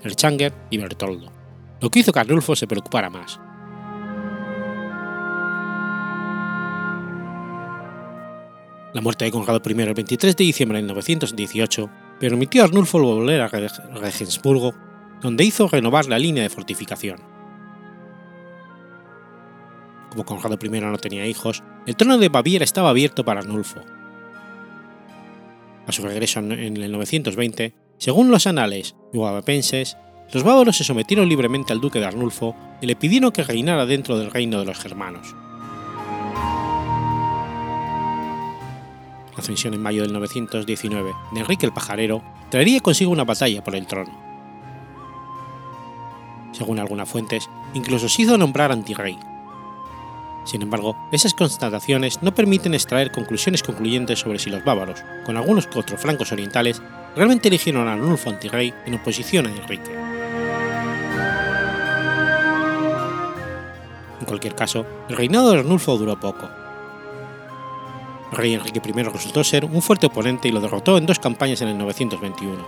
el 0.02 0.14
Changer 0.14 0.54
y 0.70 0.78
Bertoldo, 0.78 1.33
lo 1.81 1.90
que 1.90 2.00
hizo 2.00 2.12
que 2.12 2.20
Arnulfo 2.20 2.54
se 2.54 2.66
preocupara 2.66 3.11
más. 3.11 3.40
La 8.94 9.02
muerte 9.02 9.24
de 9.24 9.31
Conrado 9.31 9.61
I 9.64 9.83
el 9.83 9.94
23 9.94 10.37
de 10.37 10.44
diciembre 10.44 10.81
de 10.81 10.88
918 10.88 11.90
permitió 12.18 12.62
a 12.62 12.64
Arnulfo 12.66 12.98
volver 13.00 13.40
a 13.40 13.48
Regensburgo 13.48 14.74
donde 15.20 15.44
hizo 15.44 15.68
renovar 15.68 16.07
la 16.07 16.18
línea 16.18 16.42
de 16.42 16.50
fortificación. 16.50 17.38
Como 20.11 20.25
Conrado 20.25 20.59
I 20.62 20.68
no 20.68 20.99
tenía 20.99 21.27
hijos, 21.27 21.62
el 21.87 21.97
trono 21.97 22.18
de 22.18 22.29
Baviera 22.29 22.64
estaba 22.64 22.90
abierto 22.90 23.25
para 23.25 23.40
Arnulfo. 23.40 23.81
A 25.87 25.92
su 25.92 26.03
regreso 26.03 26.40
en 26.40 26.77
el 26.77 26.92
920, 26.92 27.75
según 27.99 28.31
los 28.31 28.47
anales 28.47 28.94
guadapenses, 29.12 29.97
los 30.33 30.42
bávaros 30.42 30.77
se 30.77 30.85
sometieron 30.85 31.29
libremente 31.29 31.73
al 31.73 31.81
duque 31.81 31.99
de 31.99 32.07
Arnulfo 32.07 32.55
y 32.83 32.87
le 32.87 32.97
pidieron 32.97 33.33
que 33.33 33.42
reinara 33.42 33.87
dentro 33.87 34.18
del 34.18 34.31
reino 34.31 34.59
de 34.61 34.66
los 34.66 34.79
germanos. 34.79 35.35
La 39.33 39.38
ascensión 39.38 39.73
en 39.73 39.81
mayo 39.81 40.03
del 40.03 40.12
919 40.12 41.12
de 41.33 41.40
Enrique 41.40 41.64
el 41.64 41.73
Pajarero 41.73 42.23
traería 42.51 42.81
consigo 42.81 43.11
una 43.11 43.25
batalla 43.25 43.64
por 43.64 43.75
el 43.75 43.87
trono. 43.87 44.12
Según 46.53 46.79
algunas 46.79 47.09
fuentes, 47.09 47.49
incluso 47.73 48.09
se 48.09 48.23
hizo 48.23 48.37
nombrar 48.37 48.73
antirrey. 48.73 49.16
Sin 50.49 50.63
embargo, 50.63 50.97
esas 51.13 51.35
constataciones 51.35 52.23
no 52.23 52.35
permiten 52.35 52.73
extraer 52.73 53.13
conclusiones 53.13 53.63
concluyentes 53.63 54.21
sobre 54.21 54.39
si 54.39 54.49
los 54.49 54.65
bávaros, 54.65 55.05
con 55.27 55.37
algunos 55.37 55.69
otros 55.77 56.01
flancos 56.01 56.33
orientales, 56.33 56.81
realmente 57.15 57.49
eligieron 57.49 57.87
a 57.87 57.93
Arnulfo 57.93 58.31
antirrey 58.31 58.73
en 58.87 58.95
oposición 58.95 59.47
a 59.47 59.51
Enrique. 59.51 59.93
En 64.21 64.25
cualquier 64.27 64.55
caso, 64.55 64.87
el 65.11 65.19
reinado 65.19 65.53
de 65.53 65.59
Arnulfo 65.59 65.99
duró 65.99 66.19
poco, 66.19 66.49
el 68.33 68.39
rey 68.39 68.55
Enrique 68.55 68.81
I 68.83 69.03
resultó 69.03 69.45
ser 69.45 69.67
un 69.67 69.83
fuerte 69.83 70.07
oponente 70.07 70.49
y 70.49 70.53
lo 70.53 70.61
derrotó 70.63 70.97
en 70.97 71.05
dos 71.05 71.19
campañas 71.19 71.61
en 71.61 71.69
el 71.69 71.77
921. 71.77 72.67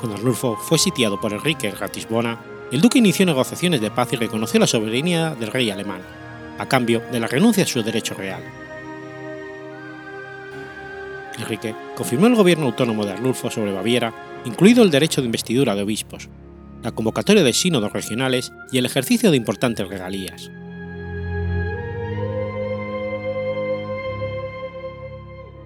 Cuando 0.00 0.16
Arnulfo 0.16 0.56
fue 0.56 0.78
sitiado 0.78 1.20
por 1.20 1.32
Enrique 1.32 1.68
en 1.68 1.76
Ratisbona, 1.76 2.53
el 2.74 2.80
duque 2.80 2.98
inició 2.98 3.24
negociaciones 3.24 3.80
de 3.80 3.92
paz 3.92 4.12
y 4.12 4.16
reconoció 4.16 4.58
la 4.58 4.66
soberanía 4.66 5.36
del 5.36 5.52
rey 5.52 5.70
alemán, 5.70 6.00
a 6.58 6.66
cambio 6.66 7.04
de 7.12 7.20
la 7.20 7.28
renuncia 7.28 7.62
a 7.62 7.68
su 7.68 7.80
derecho 7.84 8.14
real. 8.14 8.42
Enrique 11.38 11.72
confirmó 11.96 12.26
el 12.26 12.34
gobierno 12.34 12.66
autónomo 12.66 13.06
de 13.06 13.12
Arnulfo 13.12 13.48
sobre 13.48 13.70
Baviera, 13.70 14.12
incluido 14.44 14.82
el 14.82 14.90
derecho 14.90 15.20
de 15.20 15.26
investidura 15.26 15.76
de 15.76 15.82
obispos, 15.82 16.28
la 16.82 16.90
convocatoria 16.90 17.44
de 17.44 17.52
sínodos 17.52 17.92
regionales 17.92 18.52
y 18.72 18.78
el 18.78 18.86
ejercicio 18.86 19.30
de 19.30 19.36
importantes 19.36 19.86
regalías. 19.86 20.50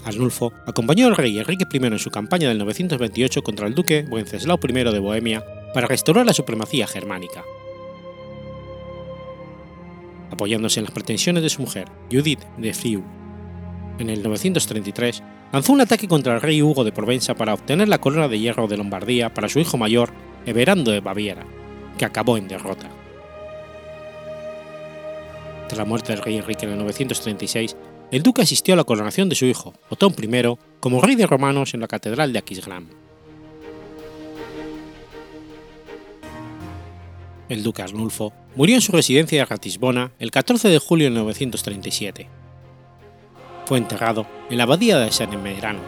Arnulfo 0.05 0.53
acompañó 0.66 1.07
al 1.07 1.16
rey 1.16 1.38
Enrique 1.38 1.64
I 1.73 1.87
en 1.87 1.99
su 1.99 2.11
campaña 2.11 2.51
del 2.51 2.59
928 2.59 3.42
contra 3.42 3.66
el 3.66 3.75
duque 3.75 4.05
Wenceslao 4.11 4.61
I 4.62 4.73
de 4.73 4.99
Bohemia 4.99 5.42
para 5.74 5.87
restaurar 5.87 6.26
la 6.26 6.33
supremacía 6.33 6.87
germánica. 6.87 7.44
Apoyándose 10.31 10.81
en 10.81 10.85
las 10.85 10.94
pretensiones 10.94 11.42
de 11.42 11.50
su 11.50 11.62
mujer, 11.62 11.88
Judith 12.11 12.44
de 12.57 12.74
Friul, 12.74 13.04
en 13.98 14.11
el 14.11 14.22
933 14.22 15.22
lanzó 15.52 15.72
un 15.72 15.81
ataque 15.81 16.07
contra 16.07 16.35
el 16.35 16.40
rey 16.40 16.62
Hugo 16.62 16.85
de 16.85 16.92
Provenza 16.92 17.35
para 17.35 17.54
obtener 17.54 17.88
la 17.88 17.98
corona 17.98 18.28
de 18.28 18.38
hierro 18.38 18.68
de 18.68 18.76
Lombardía 18.76 19.35
para 19.35 19.48
su 19.48 19.59
hijo 19.59 19.76
mayor, 19.76 20.12
Everando 20.46 20.90
de 20.90 21.00
Baviera, 21.00 21.44
que 21.96 22.04
acabó 22.04 22.37
en 22.37 22.48
derrota. 22.48 22.88
Tras 25.68 25.78
la 25.78 25.85
muerte 25.85 26.12
del 26.12 26.22
rey 26.22 26.37
Enrique 26.37 26.64
en 26.64 26.72
el 26.72 26.78
936, 26.78 27.76
el 28.11 28.22
duque 28.22 28.42
asistió 28.42 28.74
a 28.74 28.76
la 28.76 28.85
coronación 28.85 29.28
de 29.28 29.35
su 29.35 29.44
hijo, 29.44 29.74
Otón 29.90 30.14
I, 30.16 30.57
como 30.81 31.00
rey 31.00 31.14
de 31.14 31.26
romanos 31.26 31.74
en 31.74 31.81
la 31.81 31.88
catedral 31.88 32.33
de 32.33 32.38
Aquisgrán. 32.38 33.08
El 37.49 37.63
duque 37.63 37.83
Arnulfo 37.83 38.33
murió 38.57 38.75
en 38.75 38.83
su 38.83 38.93
residencia 38.93 39.39
de 39.39 39.45
Ratisbona 39.47 40.13
el 40.19 40.31
14 40.31 40.69
de 40.69 40.79
julio 40.79 41.09
de 41.09 41.17
937. 41.17 42.29
Fue 43.65 43.79
enterrado 43.79 44.27
en 44.51 44.59
la 44.59 44.65
abadía 44.65 44.99
de 44.99 45.11
San 45.11 45.33
Emerano. 45.33 45.81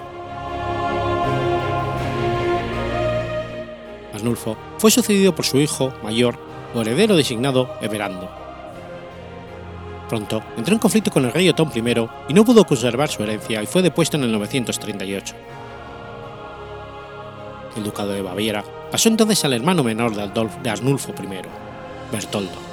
Arnulfo 4.15 4.57
fue 4.79 4.91
sucedido 4.91 5.35
por 5.35 5.45
su 5.45 5.59
hijo 5.59 5.93
mayor 6.03 6.39
o 6.75 6.81
heredero 6.81 7.17
designado 7.17 7.77
Everando 7.81 8.31
Pronto 10.11 10.43
entró 10.57 10.75
en 10.75 10.81
conflicto 10.81 11.11
con 11.11 11.25
el 11.25 11.33
rey 11.33 11.49
Otón 11.49 11.71
I 11.73 11.83
y 12.29 12.35
no 12.35 12.45
pudo 12.45 12.65
conservar 12.65 13.09
su 13.09 13.23
herencia 13.23 13.63
y 13.63 13.67
fue 13.67 13.81
depuesto 13.81 14.17
en 14.17 14.25
el 14.25 14.33
938. 14.33 15.35
El 17.77 17.85
ducado 17.85 18.11
de 18.11 18.21
Baviera 18.21 18.65
pasó 18.91 19.09
entonces 19.09 19.45
al 19.45 19.53
hermano 19.53 19.83
menor 19.85 20.15
de, 20.15 20.49
de 20.63 20.71
Arnulfo 20.71 21.13
I, 21.13 22.13
Bertoldo. 22.13 22.70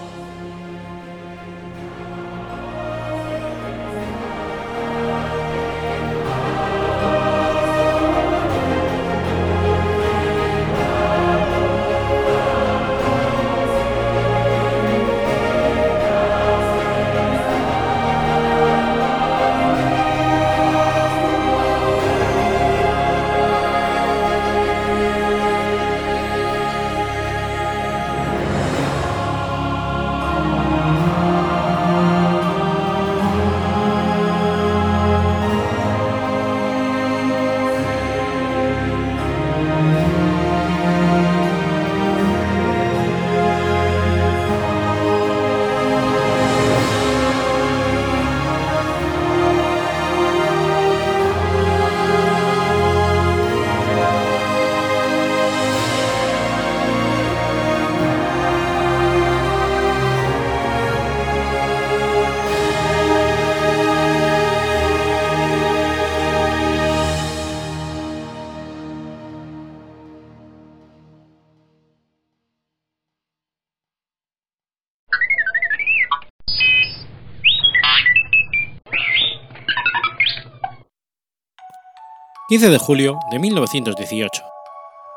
15 82.49 82.69
de 82.69 82.77
julio 82.77 83.19
de 83.29 83.39
1918. 83.39 84.41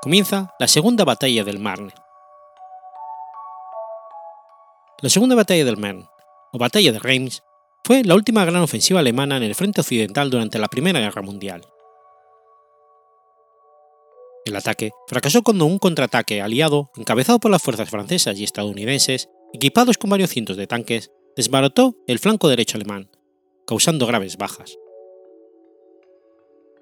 Comienza 0.02 0.52
la 0.58 0.66
Segunda 0.66 1.04
Batalla 1.04 1.44
del 1.44 1.60
Marne. 1.60 1.92
La 5.00 5.10
Segunda 5.10 5.36
Batalla 5.36 5.64
del 5.64 5.76
Marne, 5.76 6.08
o 6.50 6.58
Batalla 6.58 6.90
de 6.90 6.98
Reims, 6.98 7.44
fue 7.84 8.02
la 8.02 8.16
última 8.16 8.44
gran 8.44 8.62
ofensiva 8.62 8.98
alemana 8.98 9.36
en 9.36 9.44
el 9.44 9.54
frente 9.54 9.80
occidental 9.80 10.28
durante 10.28 10.58
la 10.58 10.66
Primera 10.66 10.98
Guerra 10.98 11.22
Mundial. 11.22 11.62
El 14.44 14.56
ataque 14.56 14.90
fracasó 15.06 15.42
cuando 15.42 15.66
un 15.66 15.78
contraataque 15.78 16.42
aliado, 16.42 16.90
encabezado 16.96 17.38
por 17.38 17.52
las 17.52 17.62
fuerzas 17.62 17.90
francesas 17.90 18.40
y 18.40 18.42
estadounidenses, 18.42 19.28
equipados 19.52 19.98
con 19.98 20.10
varios 20.10 20.30
cientos 20.30 20.56
de 20.56 20.66
tanques, 20.66 21.12
desbarató 21.36 21.94
el 22.08 22.18
flanco 22.18 22.48
derecho 22.48 22.76
alemán, 22.76 23.08
causando 23.68 24.04
graves 24.08 24.36
bajas. 24.36 24.76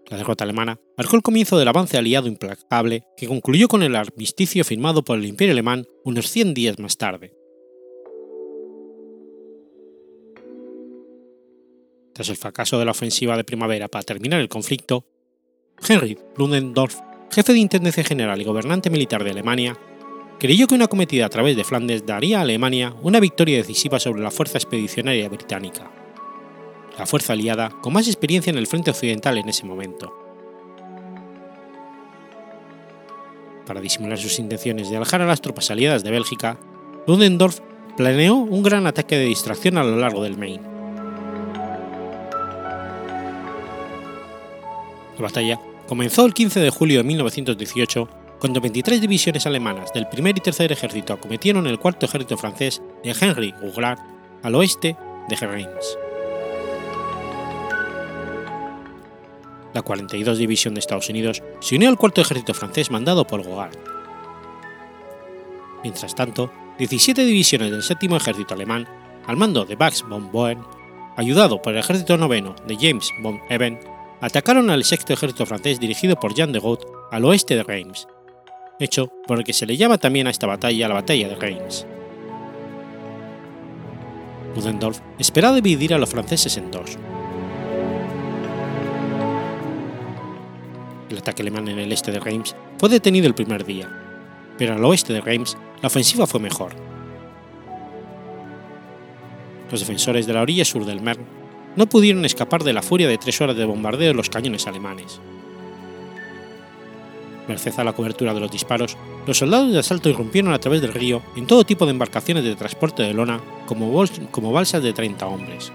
La 0.08 0.16
derrota 0.16 0.44
alemana 0.44 0.80
marcó 0.96 1.16
el 1.16 1.22
comienzo 1.22 1.58
del 1.58 1.68
avance 1.68 1.98
aliado 1.98 2.28
implacable 2.28 3.04
que 3.16 3.28
concluyó 3.28 3.68
con 3.68 3.82
el 3.82 3.94
armisticio 3.94 4.64
firmado 4.64 5.04
por 5.04 5.18
el 5.18 5.26
Imperio 5.26 5.52
alemán 5.52 5.86
unos 6.02 6.30
100 6.30 6.54
días 6.54 6.78
más 6.78 6.96
tarde. 6.96 7.34
Tras 12.14 12.30
el 12.30 12.36
fracaso 12.36 12.78
de 12.78 12.86
la 12.86 12.92
ofensiva 12.92 13.36
de 13.36 13.44
primavera 13.44 13.88
para 13.88 14.02
terminar 14.02 14.40
el 14.40 14.48
conflicto, 14.48 15.04
Heinrich 15.86 16.18
Ludendorff, 16.36 16.98
jefe 17.30 17.52
de 17.52 17.58
Intendencia 17.58 18.02
General 18.02 18.40
y 18.40 18.44
gobernante 18.44 18.90
militar 18.90 19.22
de 19.22 19.30
Alemania, 19.30 19.78
creyó 20.40 20.66
que 20.66 20.74
una 20.74 20.88
cometida 20.88 21.26
a 21.26 21.30
través 21.30 21.54
de 21.54 21.64
Flandes 21.64 22.06
daría 22.06 22.38
a 22.38 22.42
Alemania 22.42 22.94
una 23.02 23.20
victoria 23.20 23.58
decisiva 23.58 24.00
sobre 24.00 24.22
la 24.22 24.30
fuerza 24.30 24.56
expedicionaria 24.56 25.28
británica 25.28 25.97
la 26.98 27.06
fuerza 27.06 27.32
aliada 27.32 27.70
con 27.80 27.92
más 27.92 28.06
experiencia 28.06 28.50
en 28.50 28.58
el 28.58 28.66
frente 28.66 28.90
occidental 28.90 29.38
en 29.38 29.48
ese 29.48 29.64
momento. 29.64 30.28
para 33.68 33.82
disimular 33.82 34.18
sus 34.18 34.38
intenciones 34.38 34.88
de 34.88 34.96
alejar 34.96 35.20
a 35.20 35.26
las 35.26 35.42
tropas 35.42 35.70
aliadas 35.70 36.02
de 36.02 36.10
Bélgica, 36.10 36.58
Ludendorff 37.06 37.60
planeó 37.98 38.34
un 38.34 38.62
gran 38.62 38.86
ataque 38.86 39.16
de 39.16 39.26
distracción 39.26 39.76
a 39.76 39.84
lo 39.84 39.96
largo 39.96 40.22
del 40.22 40.38
Main. 40.38 40.62
La 45.16 45.22
batalla 45.22 45.60
comenzó 45.86 46.24
el 46.24 46.32
15 46.32 46.60
de 46.60 46.70
julio 46.70 46.98
de 46.98 47.04
1918 47.04 48.08
cuando 48.40 48.60
23 48.60 49.00
divisiones 49.00 49.46
alemanas 49.46 49.92
del 49.92 50.08
primer 50.08 50.38
y 50.38 50.40
tercer 50.40 50.72
ejército 50.72 51.12
acometieron 51.12 51.66
el 51.66 51.78
cuarto 51.78 52.06
ejército 52.06 52.38
francés 52.38 52.80
de 53.04 53.14
Henry 53.20 53.52
Goulart 53.60 54.00
al 54.42 54.54
oeste 54.54 54.96
de 55.28 55.36
Reims. 55.36 55.98
La 59.78 59.82
42 59.82 60.38
División 60.38 60.74
de 60.74 60.80
Estados 60.80 61.08
Unidos 61.08 61.40
se 61.60 61.76
unió 61.76 61.88
al 61.88 61.96
cuarto 61.96 62.20
ejército 62.20 62.52
francés 62.52 62.90
mandado 62.90 63.24
por 63.24 63.44
Goulart. 63.44 63.78
Mientras 65.84 66.16
tanto, 66.16 66.50
17 66.78 67.24
divisiones 67.24 67.70
del 67.70 67.84
séptimo 67.84 68.16
ejército 68.16 68.54
alemán, 68.54 68.88
al 69.24 69.36
mando 69.36 69.64
de 69.64 69.76
Max 69.76 70.04
von 70.08 70.32
Boen, 70.32 70.58
ayudado 71.16 71.62
por 71.62 71.74
el 71.74 71.78
ejército 71.78 72.16
noveno 72.16 72.56
de 72.66 72.74
James 72.74 73.12
von 73.22 73.40
Eben, 73.48 73.78
atacaron 74.20 74.68
al 74.68 74.82
sexto 74.82 75.12
ejército 75.12 75.46
francés 75.46 75.78
dirigido 75.78 76.18
por 76.18 76.34
Jean 76.34 76.50
de 76.50 76.58
Gaulle 76.58 76.84
al 77.12 77.24
oeste 77.24 77.54
de 77.54 77.62
Reims, 77.62 78.08
hecho 78.80 79.12
por 79.28 79.38
el 79.38 79.44
que 79.44 79.52
se 79.52 79.64
le 79.64 79.76
llama 79.76 79.98
también 79.98 80.26
a 80.26 80.30
esta 80.30 80.48
batalla 80.48 80.88
la 80.88 80.94
batalla 80.94 81.28
de 81.28 81.36
Reims. 81.36 81.86
Ludendorff 84.56 84.98
esperaba 85.20 85.54
dividir 85.54 85.94
a 85.94 85.98
los 85.98 86.10
franceses 86.10 86.56
en 86.56 86.72
dos. 86.72 86.98
El 91.08 91.18
ataque 91.18 91.42
alemán 91.42 91.68
en 91.68 91.78
el 91.78 91.92
este 91.92 92.12
de 92.12 92.20
Reims 92.20 92.54
fue 92.78 92.88
detenido 92.88 93.26
el 93.26 93.34
primer 93.34 93.64
día, 93.64 93.88
pero 94.58 94.74
al 94.74 94.84
oeste 94.84 95.12
de 95.12 95.20
Reims 95.20 95.56
la 95.80 95.86
ofensiva 95.86 96.26
fue 96.26 96.40
mejor. 96.40 96.72
Los 99.70 99.80
defensores 99.80 100.26
de 100.26 100.32
la 100.32 100.42
orilla 100.42 100.64
sur 100.64 100.84
del 100.84 101.00
Marne 101.00 101.24
no 101.76 101.86
pudieron 101.86 102.24
escapar 102.24 102.64
de 102.64 102.72
la 102.72 102.82
furia 102.82 103.08
de 103.08 103.18
tres 103.18 103.40
horas 103.40 103.56
de 103.56 103.64
bombardeo 103.64 104.08
de 104.08 104.14
los 104.14 104.30
cañones 104.30 104.66
alemanes. 104.66 105.20
Merced 107.46 107.78
a 107.78 107.84
la 107.84 107.94
cobertura 107.94 108.34
de 108.34 108.40
los 108.40 108.50
disparos, 108.50 108.96
los 109.26 109.38
soldados 109.38 109.72
de 109.72 109.78
asalto 109.78 110.10
irrumpieron 110.10 110.52
a 110.52 110.58
través 110.58 110.82
del 110.82 110.92
río 110.92 111.22
en 111.34 111.46
todo 111.46 111.64
tipo 111.64 111.86
de 111.86 111.92
embarcaciones 111.92 112.44
de 112.44 112.56
transporte 112.56 113.02
de 113.02 113.14
lona 113.14 113.40
como, 113.66 114.04
como 114.30 114.52
balsas 114.52 114.82
de 114.82 114.92
30 114.92 115.26
hombres. 115.26 115.72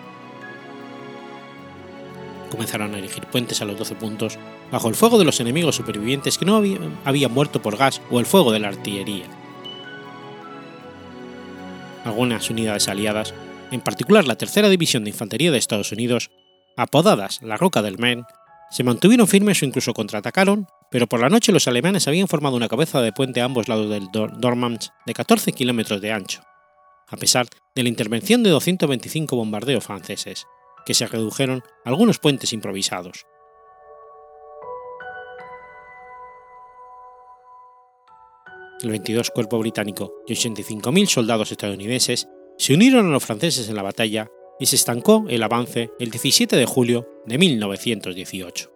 Comenzaron 2.53 2.93
a 2.93 2.99
erigir 2.99 3.25
puentes 3.25 3.63
a 3.63 3.65
los 3.65 3.79
12 3.79 3.95
puntos 3.95 4.37
bajo 4.71 4.87
el 4.87 4.93
fuego 4.93 5.17
de 5.17 5.25
los 5.25 5.39
enemigos 5.39 5.75
supervivientes 5.75 6.37
que 6.37 6.45
no 6.45 6.55
habían, 6.55 7.33
muerto 7.33 7.63
por 7.63 7.77
gas 7.77 7.99
o 8.11 8.19
el 8.19 8.27
fuego 8.27 8.51
de 8.51 8.59
la 8.59 8.67
artillería. 8.67 9.25
Algunas 12.05 12.51
unidades 12.51 12.87
aliadas 12.87 13.33
en 13.71 13.81
particular 13.81 14.27
la 14.27 14.35
Tercera 14.35 14.69
División 14.69 15.03
de 15.03 15.09
Infantería 15.09 15.51
de 15.51 15.57
Estados 15.57 15.91
Unidos, 15.91 16.29
apodadas 16.77 17.41
la 17.41 17.57
Roca 17.57 17.81
del 17.81 17.97
Maine, 17.97 18.21
se 18.69 18.83
mantuvieron 18.83 19.27
firmes 19.27 19.63
o 19.63 19.65
incluso 19.65 19.95
contraatacaron, 19.95 20.67
pero 20.91 21.07
por 21.07 21.21
la 21.21 21.29
noche 21.29 21.51
los 21.51 21.67
alemanes 21.67 22.07
habían 22.07 22.27
formado 22.27 22.55
una 22.55 22.69
cabeza 22.69 23.01
de 23.01 23.13
puente 23.13 23.41
a 23.41 23.45
ambos 23.45 23.67
lados 23.67 23.89
del 23.89 24.09
Dormans 24.11 24.91
de 25.07 25.13
14 25.15 25.53
kilómetros 25.53 26.01
de 26.01 26.11
ancho, 26.11 26.43
a 27.07 27.17
pesar 27.17 27.47
de 27.73 27.81
la 27.81 27.89
intervención 27.89 28.43
de 28.43 28.51
225 28.51 29.35
bombardeos 29.35 29.83
franceses, 29.83 30.45
que 30.85 30.93
se 30.93 31.07
redujeron 31.07 31.63
algunos 31.85 32.19
puentes 32.19 32.53
improvisados. 32.53 33.25
El 38.81 38.89
22 38.89 39.31
Cuerpo 39.31 39.59
Británico 39.59 40.13
y 40.27 40.33
85.000 40.33 41.07
soldados 41.07 41.51
estadounidenses 41.51 42.27
se 42.57 42.73
unieron 42.73 43.07
a 43.07 43.11
los 43.11 43.23
franceses 43.23 43.69
en 43.69 43.75
la 43.75 43.81
batalla 43.81 44.29
y 44.59 44.65
se 44.65 44.75
estancó 44.75 45.25
el 45.29 45.41
avance 45.41 45.91
el 45.99 46.11
17 46.11 46.55
de 46.55 46.65
julio 46.65 47.07
de 47.25 47.37
1918. 47.37 48.72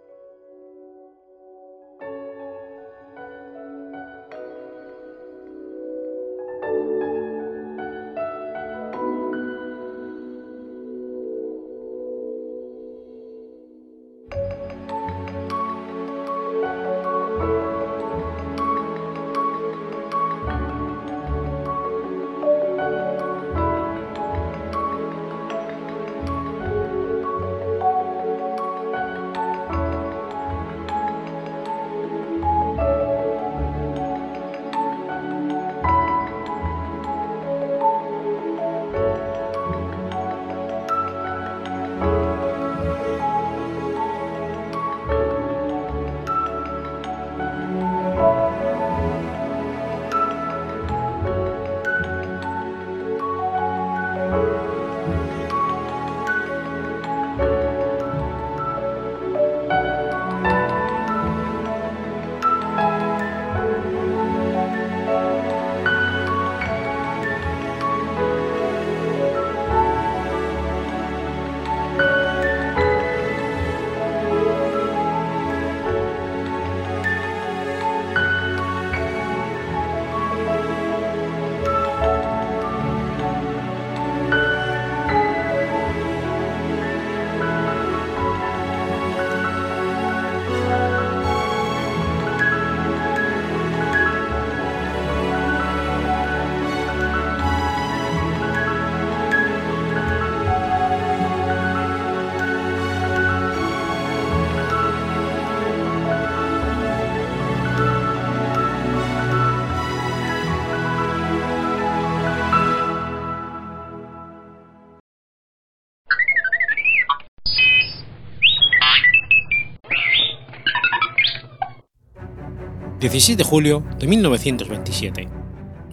16 123.10 123.38
de 123.38 123.43
julio 123.45 123.86
de 123.99 124.05
1927. 124.05 125.30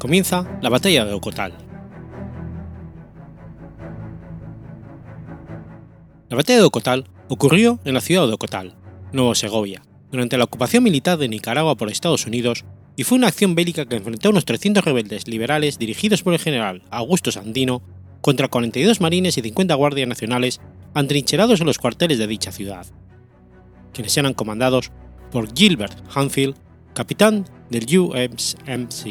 Comienza 0.01 0.59
la 0.61 0.69
batalla 0.69 1.05
de 1.05 1.13
Ocotal. 1.13 1.53
La 6.29 6.37
batalla 6.37 6.59
de 6.59 6.65
Ocotal 6.65 7.07
ocurrió 7.29 7.79
en 7.85 7.95
la 7.95 8.01
ciudad 8.01 8.27
de 8.27 8.33
Ocotal, 8.33 8.75
Nuevo 9.13 9.37
Segovia, 9.37 9.83
durante 10.11 10.37
la 10.37 10.43
ocupación 10.43 10.83
militar 10.83 11.17
de 11.17 11.29
Nicaragua 11.29 11.77
por 11.77 11.89
Estados 11.89 12.27
Unidos 12.27 12.65
y 12.97 13.05
fue 13.05 13.17
una 13.17 13.29
acción 13.29 13.55
bélica 13.55 13.87
que 13.87 13.95
enfrentó 13.95 14.31
a 14.31 14.33
unos 14.33 14.45
300 14.45 14.85
rebeldes 14.85 15.29
liberales 15.29 15.79
dirigidos 15.79 16.25
por 16.25 16.33
el 16.33 16.41
general 16.41 16.83
Augusto 16.91 17.31
Sandino 17.31 17.81
contra 18.23 18.49
42 18.49 19.01
marines 19.01 19.39
y 19.39 19.43
50 19.43 19.73
guardias 19.77 20.09
nacionales 20.09 20.61
antrincherados 20.95 21.61
en 21.61 21.67
los 21.67 21.79
cuarteles 21.79 22.19
de 22.19 22.27
dicha 22.27 22.51
ciudad, 22.51 22.87
quienes 23.93 24.17
eran 24.17 24.35
comandados 24.35 24.91
por 25.31 25.57
Gilbert 25.57 25.97
Hanfield 26.13 26.57
capitán 26.95 27.45
del 27.71 27.85
USMC. 27.99 29.07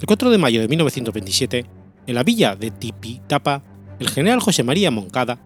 El 0.00 0.06
4 0.06 0.30
de 0.30 0.38
mayo 0.38 0.60
de 0.60 0.68
1927, 0.68 1.66
en 2.06 2.14
la 2.14 2.22
villa 2.22 2.54
de 2.56 2.70
Tipitapa, 2.70 3.64
el 3.98 4.08
general 4.08 4.40
José 4.40 4.62
María 4.62 4.90
Moncada 4.90 5.40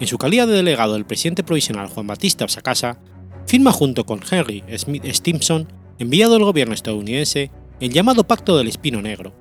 en 0.00 0.06
su 0.06 0.18
calidad 0.18 0.46
de 0.46 0.54
delegado 0.54 0.94
del 0.94 1.06
presidente 1.06 1.42
provisional 1.42 1.88
Juan 1.88 2.06
Batista 2.06 2.46
Sacasa, 2.48 3.00
firma 3.46 3.72
junto 3.72 4.06
con 4.06 4.20
Henry 4.28 4.62
Smith 4.76 5.04
Stimson, 5.06 5.68
enviado 5.98 6.34
del 6.34 6.44
gobierno 6.44 6.74
estadounidense, 6.74 7.50
el 7.80 7.92
llamado 7.92 8.24
Pacto 8.24 8.56
del 8.56 8.68
Espino 8.68 9.02
Negro, 9.02 9.32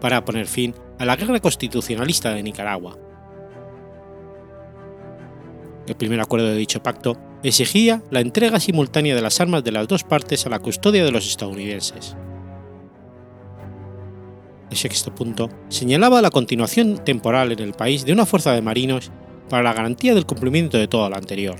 para 0.00 0.24
poner 0.24 0.46
fin 0.46 0.74
a 0.98 1.04
la 1.04 1.16
guerra 1.16 1.40
constitucionalista 1.40 2.34
de 2.34 2.42
Nicaragua. 2.42 2.98
El 5.90 5.96
primer 5.96 6.20
acuerdo 6.20 6.46
de 6.46 6.54
dicho 6.54 6.84
pacto 6.84 7.16
exigía 7.42 8.00
la 8.12 8.20
entrega 8.20 8.60
simultánea 8.60 9.16
de 9.16 9.22
las 9.22 9.40
armas 9.40 9.64
de 9.64 9.72
las 9.72 9.88
dos 9.88 10.04
partes 10.04 10.46
a 10.46 10.48
la 10.48 10.60
custodia 10.60 11.04
de 11.04 11.10
los 11.10 11.26
estadounidenses. 11.26 12.14
El 14.70 14.76
sexto 14.76 15.12
punto 15.12 15.48
señalaba 15.68 16.22
la 16.22 16.30
continuación 16.30 17.02
temporal 17.04 17.50
en 17.50 17.58
el 17.58 17.72
país 17.72 18.04
de 18.04 18.12
una 18.12 18.24
fuerza 18.24 18.52
de 18.52 18.62
marinos 18.62 19.10
para 19.48 19.64
la 19.64 19.72
garantía 19.72 20.14
del 20.14 20.26
cumplimiento 20.26 20.78
de 20.78 20.86
todo 20.86 21.10
lo 21.10 21.16
anterior. 21.16 21.56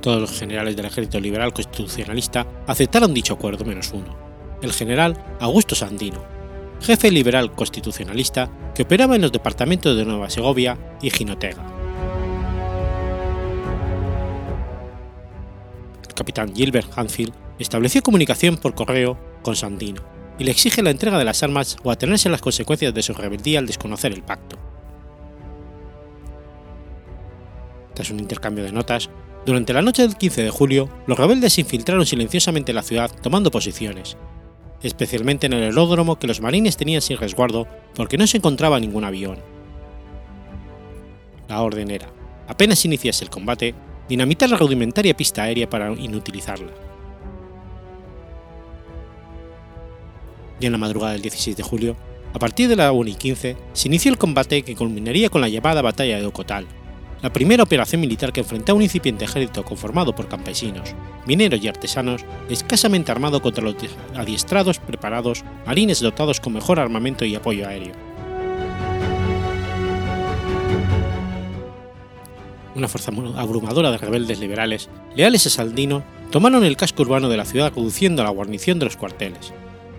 Todos 0.00 0.20
los 0.20 0.38
generales 0.38 0.76
del 0.76 0.86
ejército 0.86 1.18
liberal 1.18 1.52
constitucionalista 1.52 2.46
aceptaron 2.68 3.12
dicho 3.12 3.34
acuerdo 3.34 3.64
menos 3.64 3.90
uno, 3.92 4.16
el 4.62 4.72
general 4.72 5.20
Augusto 5.40 5.74
Sandino, 5.74 6.37
jefe 6.80 7.10
liberal 7.10 7.52
constitucionalista 7.52 8.50
que 8.74 8.82
operaba 8.82 9.16
en 9.16 9.22
los 9.22 9.32
departamentos 9.32 9.96
de 9.96 10.04
Nueva 10.04 10.30
Segovia 10.30 10.78
y 11.02 11.10
Jinotega. 11.10 11.64
El 16.06 16.14
capitán 16.14 16.54
Gilbert 16.54 16.90
Hanfield 16.96 17.34
estableció 17.58 18.02
comunicación 18.02 18.56
por 18.56 18.74
correo 18.74 19.18
con 19.42 19.56
Sandino 19.56 20.02
y 20.38 20.44
le 20.44 20.52
exige 20.52 20.82
la 20.82 20.90
entrega 20.90 21.18
de 21.18 21.24
las 21.24 21.42
armas 21.42 21.76
o 21.82 21.90
atenerse 21.90 22.28
a 22.28 22.32
las 22.32 22.40
consecuencias 22.40 22.94
de 22.94 23.02
su 23.02 23.12
rebeldía 23.12 23.58
al 23.58 23.66
desconocer 23.66 24.12
el 24.12 24.22
pacto. 24.22 24.56
Tras 27.94 28.10
un 28.10 28.20
intercambio 28.20 28.62
de 28.62 28.70
notas, 28.70 29.10
durante 29.44 29.72
la 29.72 29.82
noche 29.82 30.02
del 30.02 30.16
15 30.16 30.42
de 30.44 30.50
julio, 30.50 30.88
los 31.06 31.18
rebeldes 31.18 31.58
infiltraron 31.58 32.06
silenciosamente 32.06 32.70
en 32.70 32.76
la 32.76 32.82
ciudad 32.82 33.10
tomando 33.22 33.50
posiciones, 33.50 34.16
especialmente 34.82 35.46
en 35.46 35.54
el 35.54 35.64
aeródromo 35.64 36.18
que 36.18 36.26
los 36.26 36.40
marines 36.40 36.76
tenían 36.76 37.02
sin 37.02 37.18
resguardo 37.18 37.66
porque 37.94 38.18
no 38.18 38.26
se 38.26 38.36
encontraba 38.36 38.80
ningún 38.80 39.04
avión. 39.04 39.38
La 41.48 41.62
orden 41.62 41.90
era, 41.90 42.08
apenas 42.46 42.84
iniciase 42.84 43.24
el 43.24 43.30
combate, 43.30 43.74
dinamitar 44.08 44.50
la 44.50 44.56
rudimentaria 44.56 45.16
pista 45.16 45.42
aérea 45.42 45.68
para 45.68 45.92
inutilizarla. 45.92 46.88
y 50.60 50.66
en 50.66 50.72
la 50.72 50.78
madrugada 50.78 51.12
del 51.12 51.22
16 51.22 51.56
de 51.56 51.62
julio, 51.62 51.96
a 52.34 52.38
partir 52.38 52.68
de 52.68 52.76
la 52.76 52.92
1 52.92 53.10
y 53.10 53.14
15, 53.14 53.56
se 53.72 53.88
inició 53.88 54.10
el 54.10 54.18
combate 54.18 54.62
que 54.62 54.76
culminaría 54.76 55.30
con 55.30 55.40
la 55.40 55.48
llamada 55.48 55.82
Batalla 55.82 56.18
de 56.18 56.26
Ocotal, 56.26 56.66
la 57.22 57.32
primera 57.32 57.64
operación 57.64 58.00
militar 58.00 58.32
que 58.32 58.40
enfrentaba 58.40 58.76
un 58.76 58.82
incipiente 58.82 59.24
ejército 59.24 59.64
conformado 59.64 60.14
por 60.14 60.28
campesinos, 60.28 60.94
mineros 61.26 61.62
y 61.62 61.68
artesanos, 61.68 62.24
escasamente 62.48 63.10
armado 63.10 63.42
contra 63.42 63.64
los 63.64 63.74
adiestrados, 64.14 64.78
preparados, 64.78 65.44
marines 65.66 66.00
dotados 66.00 66.40
con 66.40 66.52
mejor 66.52 66.78
armamento 66.78 67.24
y 67.24 67.34
apoyo 67.34 67.66
aéreo. 67.66 67.94
Una 72.74 72.86
fuerza 72.86 73.10
abrumadora 73.36 73.90
de 73.90 73.98
rebeldes 73.98 74.38
liberales, 74.38 74.88
leales 75.16 75.46
a 75.46 75.50
Saldino, 75.50 76.04
tomaron 76.30 76.62
el 76.62 76.76
casco 76.76 77.02
urbano 77.02 77.28
de 77.28 77.36
la 77.36 77.44
ciudad 77.44 77.72
reduciendo 77.74 78.22
la 78.22 78.30
guarnición 78.30 78.78
de 78.78 78.84
los 78.84 78.96
cuarteles, 78.96 79.52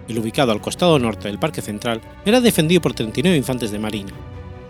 el 0.08 0.18
ubicado 0.18 0.54
al 0.54 0.62
costado 0.62 0.98
norte 0.98 1.28
del 1.28 1.40
Parque 1.40 1.62
Central, 1.62 2.00
era 2.26 2.40
defendido 2.40 2.80
por 2.80 2.94
39 2.94 3.36
infantes 3.36 3.72
de 3.72 3.80
marina, 3.80 4.14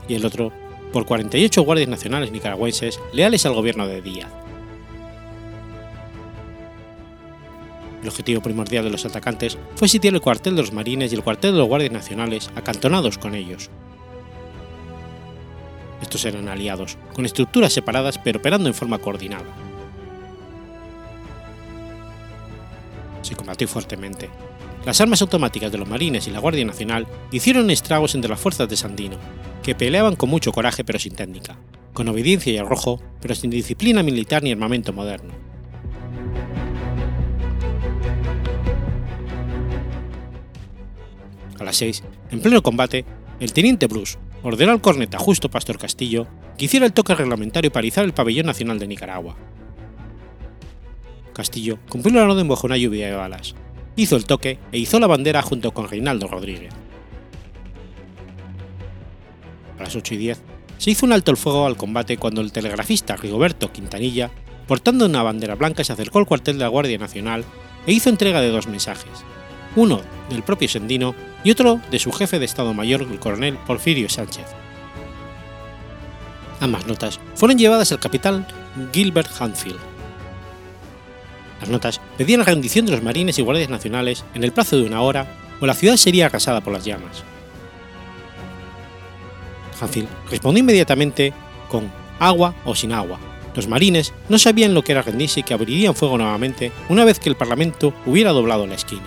y 0.08 0.16
el 0.16 0.26
otro 0.26 0.52
por 0.92 1.06
48 1.06 1.62
guardias 1.62 1.90
nacionales 1.90 2.32
nicaragüenses 2.32 3.00
leales 3.14 3.46
al 3.46 3.54
gobierno 3.54 3.88
de 3.88 4.02
Díaz. 4.02 4.32
El 8.02 8.08
objetivo 8.08 8.42
primordial 8.42 8.86
de 8.86 8.92
los 8.92 9.06
atacantes 9.06 9.58
fue 9.76 9.90
sitiar 9.90 10.14
el 10.14 10.22
cuartel 10.22 10.56
de 10.56 10.62
los 10.62 10.72
marines 10.72 11.12
y 11.12 11.16
el 11.16 11.24
cuartel 11.24 11.52
de 11.52 11.60
los 11.60 11.68
guardias 11.68 11.92
nacionales 11.92 12.50
acantonados 12.56 13.18
con 13.18 13.36
ellos. 13.36 13.70
Estos 16.02 16.24
eran 16.24 16.48
aliados, 16.48 16.98
con 17.14 17.26
estructuras 17.26 17.74
separadas 17.74 18.18
pero 18.18 18.40
operando 18.40 18.70
en 18.70 18.74
forma 18.74 19.00
coordinada. 19.00 19.44
Se 23.22 23.36
combatió 23.36 23.68
fuertemente, 23.68 24.30
las 24.90 25.02
armas 25.02 25.22
automáticas 25.22 25.72
de 25.72 25.78
los 25.78 25.88
marines 25.88 26.28
y 26.28 26.32
la 26.32 26.40
Guardia 26.40 26.66
Nacional 26.66 27.06
hicieron 27.32 27.70
estragos 27.70 28.16
entre 28.16 28.32
las 28.32 28.40
fuerzas 28.40 28.68
de 28.68 28.76
Sandino, 28.76 29.20
que 29.62 29.76
peleaban 29.76 30.16
con 30.16 30.32
mucho 30.32 30.52
coraje 30.52 30.84
pero 30.84 30.98
sin 30.98 31.14
técnica, 31.14 31.60
con 31.94 32.08
obediencia 32.08 32.52
y 32.52 32.58
arrojo, 32.58 33.00
pero 33.22 33.36
sin 33.36 33.52
disciplina 33.52 34.02
militar 34.02 34.42
ni 34.42 34.52
armamento 34.52 34.92
moderno. 34.92 35.32
A 41.60 41.64
las 41.64 41.76
6, 41.76 42.04
en 42.32 42.42
pleno 42.42 42.64
combate, 42.64 43.06
el 43.40 43.54
teniente 43.54 43.86
Bruce 43.86 44.18
ordenó 44.42 44.72
al 44.72 44.82
corneta 44.82 45.20
Justo 45.20 45.52
Pastor 45.52 45.78
Castillo 45.78 46.26
que 46.58 46.66
hiciera 46.66 46.88
el 46.88 46.94
toque 46.94 47.14
reglamentario 47.14 47.72
para 47.72 47.86
izar 47.86 48.06
el 48.06 48.14
pabellón 48.14 48.48
nacional 48.48 48.80
de 48.80 48.88
Nicaragua. 48.88 49.38
Castillo 51.32 51.78
cumplió 51.90 52.16
la 52.16 52.34
orden 52.34 52.48
bajo 52.48 52.66
una 52.66 52.76
lluvia 52.76 53.06
de 53.06 53.14
balas, 53.14 53.54
hizo 54.02 54.16
el 54.16 54.26
toque 54.26 54.60
e 54.72 54.78
hizo 54.78 55.00
la 55.00 55.08
bandera 55.08 55.42
junto 55.42 55.72
con 55.72 55.88
Reinaldo 55.90 56.28
Rodríguez. 56.28 56.74
A 59.78 59.84
las 59.84 59.96
8 59.96 60.14
y 60.14 60.18
10 60.18 60.42
se 60.78 60.92
hizo 60.92 61.06
un 61.06 61.12
alto 61.12 61.32
el 61.32 61.38
fuego 61.38 61.66
al 61.66 61.76
combate 61.76 62.18
cuando 62.18 62.42
el 62.42 62.54
telegrafista 62.54 63.18
Rigoberto 63.18 63.72
Quintanilla, 63.72 64.32
portando 64.68 65.06
una 65.06 65.24
bandera 65.24 65.56
blanca, 65.56 65.84
se 65.84 65.92
acercó 65.92 66.20
al 66.20 66.26
cuartel 66.26 66.58
de 66.58 66.64
la 66.64 66.70
Guardia 66.70 66.98
Nacional 66.98 67.44
e 67.86 67.92
hizo 67.92 68.10
entrega 68.10 68.40
de 68.40 68.50
dos 68.50 68.68
mensajes, 68.68 69.12
uno 69.76 70.02
del 70.30 70.44
propio 70.44 70.70
Sendino 70.70 71.16
y 71.44 71.52
otro 71.52 71.82
de 71.92 72.00
su 72.00 72.12
jefe 72.12 72.40
de 72.40 72.46
Estado 72.46 72.74
Mayor, 72.74 73.02
el 73.02 73.20
coronel 73.20 73.58
Porfirio 73.68 74.08
Sánchez. 74.08 74.46
Ambas 76.62 76.88
notas 76.88 77.20
fueron 77.36 77.58
llevadas 77.58 77.92
al 77.92 78.00
capitán 78.00 78.46
Gilbert 78.94 79.30
Hanfield, 79.40 79.80
las 81.60 81.70
notas 81.70 82.02
pedían 82.18 82.40
la 82.40 82.46
rendición 82.46 82.86
de 82.86 82.92
los 82.94 83.04
marines 83.04 83.38
y 83.38 83.42
guardias 83.42 83.70
nacionales 83.70 84.24
en 84.34 84.44
el 84.44 84.52
plazo 84.52 84.78
de 84.78 84.84
una 84.84 85.02
hora 85.02 85.28
o 85.60 85.66
la 85.66 85.74
ciudad 85.74 85.98
sería 85.98 86.28
arrasada 86.28 86.62
por 86.62 86.74
las 86.74 86.86
llamas. 86.86 87.24
Hanfield 89.80 90.10
respondió 90.30 90.62
inmediatamente 90.62 91.34
con 91.70 91.92
agua 92.20 92.56
o 92.66 92.76
sin 92.76 92.92
agua. 92.92 93.20
Los 93.56 93.68
marines 93.68 94.14
no 94.30 94.38
sabían 94.38 94.74
lo 94.74 94.84
que 94.84 94.92
era 94.92 95.02
rendirse 95.02 95.42
y 95.42 95.44
que 95.44 95.54
abrirían 95.54 95.96
fuego 95.96 96.18
nuevamente 96.18 96.72
una 96.88 97.04
vez 97.04 97.20
que 97.20 97.30
el 97.30 97.36
Parlamento 97.36 97.94
hubiera 98.06 98.32
doblado 98.32 98.68
la 98.68 98.76
esquina. 98.76 99.04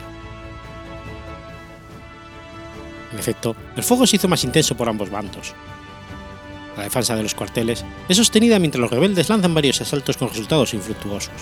En 3.13 3.19
efecto, 3.19 3.55
el 3.77 3.83
fuego 3.83 4.07
se 4.07 4.17
hizo 4.17 4.29
más 4.29 4.43
intenso 4.45 4.75
por 4.75 4.89
ambos 4.89 5.11
bandos. 5.11 5.55
La 6.77 6.85
defensa 6.85 7.15
de 7.15 7.23
los 7.23 7.35
cuarteles 7.35 7.85
es 8.09 8.17
sostenida 8.17 8.59
mientras 8.59 8.81
los 8.81 8.91
rebeldes 8.91 9.29
lanzan 9.29 9.55
varios 9.55 9.81
asaltos 9.81 10.17
con 10.17 10.31
resultados 10.31 10.73
infructuosos. 10.73 11.33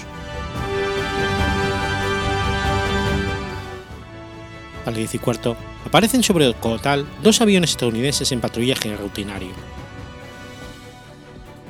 A 4.85 4.91
las 4.91 4.97
10 4.97 5.15
y 5.15 5.19
cuarto, 5.19 5.57
aparecen 5.85 6.23
sobre 6.23 6.47
el 6.47 6.55
Cotal 6.55 7.07
dos 7.23 7.41
aviones 7.41 7.71
estadounidenses 7.71 8.33
en 8.33 8.41
patrullaje 8.41 8.97
rutinario. 8.97 9.51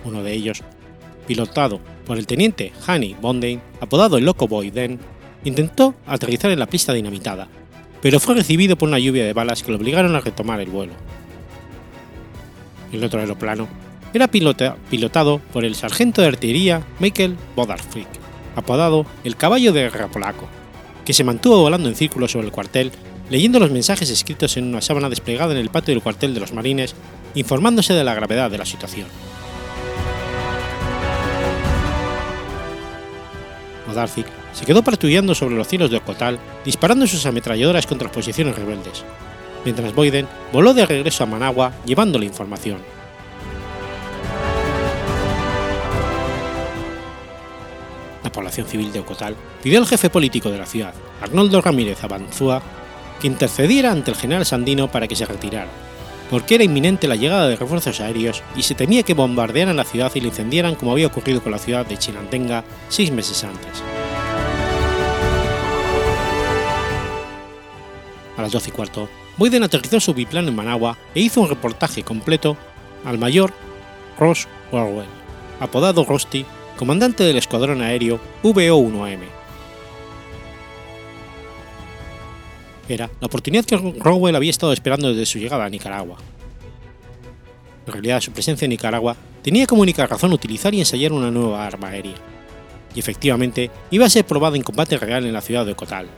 Uno 0.04 0.22
de 0.22 0.32
ellos, 0.32 0.62
pilotado 1.26 1.80
por 2.06 2.18
el 2.18 2.26
teniente 2.26 2.72
Hanny 2.86 3.14
Bondane, 3.20 3.61
apodado 3.80 4.16
el 4.16 4.24
Loco 4.24 4.48
Boy 4.48 4.70
Den, 4.70 4.98
intentó 5.44 5.94
aterrizar 6.06 6.50
en 6.50 6.58
la 6.58 6.66
pista 6.66 6.92
dinamitada, 6.92 7.48
pero 8.02 8.18
fue 8.20 8.34
recibido 8.34 8.76
por 8.76 8.88
una 8.88 8.98
lluvia 8.98 9.24
de 9.24 9.32
balas 9.32 9.62
que 9.62 9.70
lo 9.70 9.78
obligaron 9.78 10.16
a 10.16 10.20
retomar 10.20 10.61
el 10.61 10.70
vuelo. 10.70 10.92
El 12.92 13.04
otro 13.04 13.20
aeroplano 13.20 13.68
era 14.12 14.28
pilotado 14.28 15.38
por 15.52 15.64
el 15.64 15.74
sargento 15.74 16.20
de 16.20 16.28
artillería 16.28 16.82
Michael 16.98 17.36
Bodarfrick, 17.54 18.08
apodado 18.56 19.06
el 19.22 19.36
Caballo 19.36 19.72
de 19.72 19.82
Guerra 19.82 20.08
Polaco, 20.08 20.48
que 21.11 21.14
se 21.14 21.24
mantuvo 21.24 21.62
volando 21.62 21.88
en 21.88 21.96
círculo 21.96 22.28
sobre 22.28 22.46
el 22.46 22.52
cuartel, 22.52 22.92
leyendo 23.30 23.58
los 23.58 23.72
mensajes 23.72 24.08
escritos 24.11 24.56
en 24.56 24.68
una 24.68 24.80
sábana 24.80 25.08
desplegada 25.08 25.50
en 25.50 25.58
el 25.58 25.68
patio 25.68 25.92
del 25.92 26.04
cuartel 26.04 26.34
de 26.34 26.38
los 26.38 26.52
marines, 26.52 26.94
informándose 27.34 27.94
de 27.94 28.04
la 28.04 28.14
gravedad 28.14 28.48
de 28.48 28.58
la 28.58 28.64
situación. 28.64 29.08
Modarcic 33.88 34.26
se 34.52 34.64
quedó 34.64 34.84
patrullando 34.84 35.34
sobre 35.34 35.56
los 35.56 35.66
cielos 35.66 35.90
de 35.90 35.96
Ocotal, 35.96 36.38
disparando 36.64 37.08
sus 37.08 37.26
ametralladoras 37.26 37.88
contra 37.88 38.12
posiciones 38.12 38.54
rebeldes, 38.54 39.02
mientras 39.64 39.92
Boyden 39.92 40.28
voló 40.52 40.74
de 40.74 40.86
regreso 40.86 41.24
a 41.24 41.26
Managua 41.26 41.72
llevando 41.84 42.20
la 42.20 42.26
información. 42.26 42.78
La 48.31 48.33
población 48.33 48.68
civil 48.68 48.93
de 48.93 49.01
Ocotal 49.01 49.35
pidió 49.61 49.81
al 49.81 49.87
jefe 49.87 50.09
político 50.09 50.51
de 50.51 50.59
la 50.59 50.66
ciudad, 50.66 50.95
Arnoldo 51.20 51.61
Ramírez 51.61 52.05
Abanzúa, 52.05 52.62
que 53.20 53.26
intercediera 53.26 53.91
ante 53.91 54.12
el 54.12 54.16
general 54.16 54.47
Sandino 54.47 54.89
para 54.89 55.09
que 55.09 55.16
se 55.16 55.26
retirara, 55.26 55.68
porque 56.31 56.55
era 56.55 56.62
inminente 56.62 57.09
la 57.09 57.16
llegada 57.16 57.49
de 57.49 57.57
refuerzos 57.57 58.01
aéreos 58.01 58.45
y 58.55 58.62
se 58.62 58.76
temía 58.76 59.03
que 59.03 59.14
bombardearan 59.14 59.76
la 59.76 59.85
ciudad 59.85 60.12
y 60.14 60.20
la 60.20 60.28
incendiaran 60.28 60.76
como 60.76 60.93
había 60.93 61.09
ocurrido 61.09 61.43
con 61.43 61.51
la 61.51 61.59
ciudad 61.59 61.85
de 61.85 61.99
Chinantenga 61.99 62.62
seis 62.89 63.11
meses 63.11 63.43
antes. 63.43 63.83
A 68.37 68.43
las 68.43 68.53
12 68.53 68.70
y 68.70 68.72
cuarto, 68.72 69.09
Boyden 69.39 69.64
aterrizó 69.64 69.99
su 69.99 70.14
biplano 70.14 70.49
en 70.49 70.55
Managua 70.55 70.97
e 71.16 71.20
hizo 71.20 71.41
un 71.41 71.49
reportaje 71.49 72.05
completo 72.05 72.57
al 73.05 73.18
mayor 73.18 73.53
Ross 74.18 74.47
Orwell, 74.70 75.09
apodado 75.59 76.05
Rusty, 76.05 76.47
comandante 76.81 77.24
del 77.24 77.37
escuadrón 77.37 77.83
aéreo 77.83 78.18
VO-1M. 78.43 79.18
Era 82.89 83.11
la 83.20 83.26
oportunidad 83.26 83.66
que 83.66 83.76
Rowell 83.76 84.35
había 84.35 84.49
estado 84.49 84.72
esperando 84.72 85.11
desde 85.11 85.26
su 85.26 85.39
llegada 85.39 85.66
a 85.66 85.68
Nicaragua. 85.68 86.16
En 87.87 87.93
realidad, 87.93 88.22
su 88.22 88.33
presencia 88.33 88.64
en 88.64 88.70
Nicaragua 88.70 89.14
tenía 89.43 89.66
como 89.66 89.83
única 89.83 90.07
razón 90.07 90.33
utilizar 90.33 90.72
y 90.72 90.78
ensayar 90.78 91.12
una 91.12 91.31
nueva 91.31 91.66
arma 91.66 91.89
aérea, 91.89 92.14
y 92.95 92.99
efectivamente 92.99 93.70
iba 93.91 94.07
a 94.07 94.11
ser 94.11 94.24
probada 94.24 94.57
en 94.57 94.62
combate 94.62 94.97
real 94.97 95.26
en 95.26 95.35
la 95.35 95.43
ciudad 95.43 95.66
de 95.66 95.74
Cotal. 95.74 96.09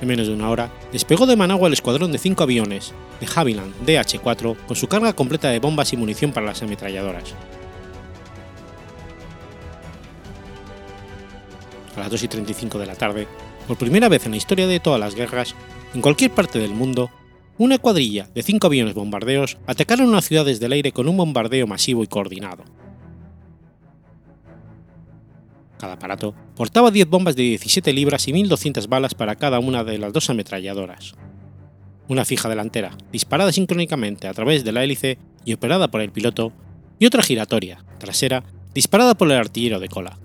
En 0.00 0.08
menos 0.08 0.26
de 0.26 0.34
una 0.34 0.50
hora, 0.50 0.70
despegó 0.92 1.26
de 1.26 1.36
Managua 1.36 1.68
el 1.68 1.72
escuadrón 1.72 2.12
de 2.12 2.18
cinco 2.18 2.42
aviones 2.42 2.92
de 3.18 3.26
Havilland 3.34 3.74
DH-4 3.86 4.56
con 4.66 4.76
su 4.76 4.88
carga 4.88 5.14
completa 5.14 5.48
de 5.48 5.58
bombas 5.58 5.92
y 5.92 5.96
munición 5.96 6.32
para 6.32 6.46
las 6.46 6.62
ametralladoras. 6.62 7.34
A 11.96 12.00
las 12.00 12.10
2 12.10 12.22
y 12.24 12.28
35 12.28 12.78
de 12.78 12.86
la 12.86 12.94
tarde, 12.94 13.26
por 13.66 13.78
primera 13.78 14.10
vez 14.10 14.26
en 14.26 14.32
la 14.32 14.36
historia 14.36 14.66
de 14.66 14.80
todas 14.80 15.00
las 15.00 15.14
guerras, 15.14 15.54
en 15.94 16.02
cualquier 16.02 16.30
parte 16.30 16.58
del 16.58 16.72
mundo, 16.72 17.10
una 17.56 17.78
cuadrilla 17.78 18.28
de 18.34 18.42
cinco 18.42 18.66
aviones 18.66 18.92
bombardeos 18.92 19.56
atacaron 19.66 20.10
una 20.10 20.20
ciudad 20.20 20.44
desde 20.44 20.66
el 20.66 20.72
aire 20.72 20.92
con 20.92 21.08
un 21.08 21.16
bombardeo 21.16 21.66
masivo 21.66 22.04
y 22.04 22.06
coordinado. 22.06 22.64
Cada 25.78 25.94
aparato 25.94 26.34
portaba 26.54 26.90
10 26.90 27.08
bombas 27.08 27.36
de 27.36 27.42
17 27.42 27.92
libras 27.92 28.26
y 28.28 28.32
1.200 28.32 28.88
balas 28.88 29.14
para 29.14 29.36
cada 29.36 29.58
una 29.58 29.84
de 29.84 29.98
las 29.98 30.12
dos 30.12 30.30
ametralladoras. 30.30 31.14
Una 32.08 32.24
fija 32.24 32.48
delantera, 32.48 32.96
disparada 33.12 33.52
sincrónicamente 33.52 34.28
a 34.28 34.34
través 34.34 34.64
de 34.64 34.72
la 34.72 34.84
hélice 34.84 35.18
y 35.44 35.52
operada 35.52 35.88
por 35.88 36.00
el 36.00 36.12
piloto, 36.12 36.52
y 36.98 37.06
otra 37.06 37.22
giratoria, 37.22 37.84
trasera, 37.98 38.44
disparada 38.72 39.14
por 39.14 39.30
el 39.30 39.36
artillero 39.36 39.80
de 39.80 39.88
cola. 39.88 40.18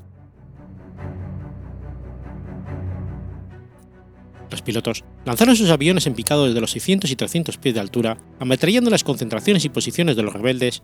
Los 4.52 4.62
pilotos 4.62 5.06
lanzaron 5.26 5.56
sus 5.56 5.70
aviones 5.70 6.08
en 6.08 6.14
picado 6.14 6.45
desde 6.45 6.60
los 6.60 6.72
600 6.72 7.10
y 7.10 7.16
300 7.16 7.58
pies 7.58 7.74
de 7.74 7.80
altura, 7.80 8.18
ametrallando 8.39 8.89
las 8.89 9.04
concentraciones 9.04 9.64
y 9.66 9.70
posiciones 9.70 10.16
de 10.16 10.24
los 10.24 10.34
rebeldes, 10.34 10.84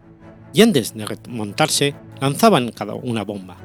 y 0.54 0.62
antes 0.62 0.94
de 0.96 1.06
remontarse, 1.06 1.94
lanzaban 2.22 2.72
cada 2.72 2.94
una 2.94 3.24
bomba. 3.24 3.58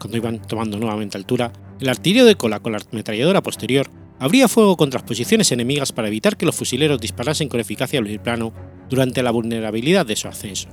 Cuando 0.00 0.16
iban 0.16 0.40
tomando 0.40 0.78
nuevamente 0.78 1.18
altura, 1.18 1.52
el 1.78 1.88
artillero 1.90 2.24
de 2.24 2.34
cola 2.34 2.60
con 2.60 2.72
la 2.72 2.80
ametralladora 2.90 3.42
posterior 3.42 3.90
abría 4.18 4.48
fuego 4.48 4.76
contra 4.78 4.98
las 4.98 5.06
posiciones 5.06 5.52
enemigas 5.52 5.92
para 5.92 6.08
evitar 6.08 6.38
que 6.38 6.46
los 6.46 6.56
fusileros 6.56 7.00
disparasen 7.00 7.48
con 7.48 7.60
eficacia 7.60 7.98
al 7.98 8.06
biplano 8.06 8.52
durante 8.88 9.22
la 9.22 9.30
vulnerabilidad 9.30 10.06
de 10.06 10.16
su 10.16 10.26
ascenso. 10.26 10.70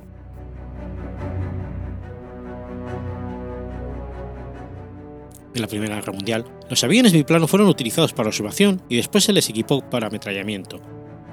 En 5.54 5.60
la 5.60 5.68
Primera 5.68 5.96
Guerra 5.96 6.12
Mundial, 6.12 6.46
los 6.70 6.82
aviones 6.84 7.12
biplano 7.12 7.48
fueron 7.48 7.68
utilizados 7.68 8.14
para 8.14 8.28
observación 8.28 8.80
y 8.88 8.96
después 8.96 9.24
se 9.24 9.34
les 9.34 9.48
equipó 9.50 9.82
para 9.82 10.06
ametrallamiento, 10.06 10.80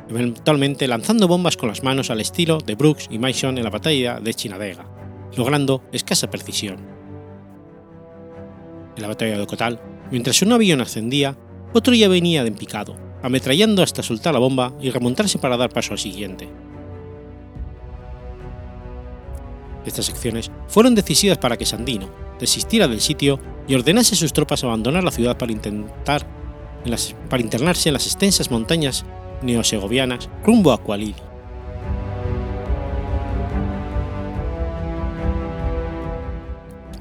eventualmente 0.10 0.88
lanzando 0.88 1.30
bombas 1.30 1.56
con 1.56 1.70
las 1.70 1.84
manos 1.84 2.10
al 2.10 2.20
estilo 2.20 2.58
de 2.58 2.76
Brooks 2.76 3.08
y 3.10 3.20
Mason 3.20 3.58
en 3.58 3.64
la 3.64 3.70
batalla 3.70 4.20
de 4.20 4.34
Chinadega, 4.34 4.86
logrando 5.38 5.84
escasa 5.94 6.30
precisión. 6.30 6.95
En 8.96 9.02
la 9.02 9.08
batalla 9.08 9.38
de 9.38 9.48
Cotal, 9.48 9.80
mientras 10.12 10.42
un 10.42 10.54
avión 10.54 10.82
ascendía, 10.82 11.38
otro 11.74 11.94
ya 11.94 12.08
venía 12.08 12.44
de 12.44 12.52
picado, 12.52 12.96
ametrallando 13.22 13.84
hasta 13.84 14.04
soltar 14.04 14.34
la 14.34 14.40
bomba 14.40 14.74
y 14.80 14.90
remontarse 14.90 15.40
para 15.40 15.58
dar 15.58 15.70
paso 15.70 15.94
al 15.94 16.00
siguiente. 16.00 16.48
Estas 19.86 20.10
acciones 20.10 20.52
fueron 20.68 20.96
decisivas 20.96 21.38
para 21.38 21.58
que 21.58 21.66
Sandino 21.66 22.10
desistiera 22.40 22.88
del 22.88 23.02
sitio 23.02 23.40
y 23.68 23.76
ordenase 23.76 24.16
a 24.16 24.18
sus 24.18 24.34
tropas 24.34 24.64
abandonar 24.64 25.04
la 25.04 25.12
ciudad 25.12 25.38
para, 25.38 25.52
intentar 25.52 26.26
para 27.30 27.44
internarse 27.44 27.90
en 27.90 27.94
las 27.94 28.06
extensas 28.06 28.52
montañas 28.52 29.06
neosegovianas 29.42 30.30
rumbo 30.44 30.72
a 30.72 30.82
Kualili. 30.82 31.16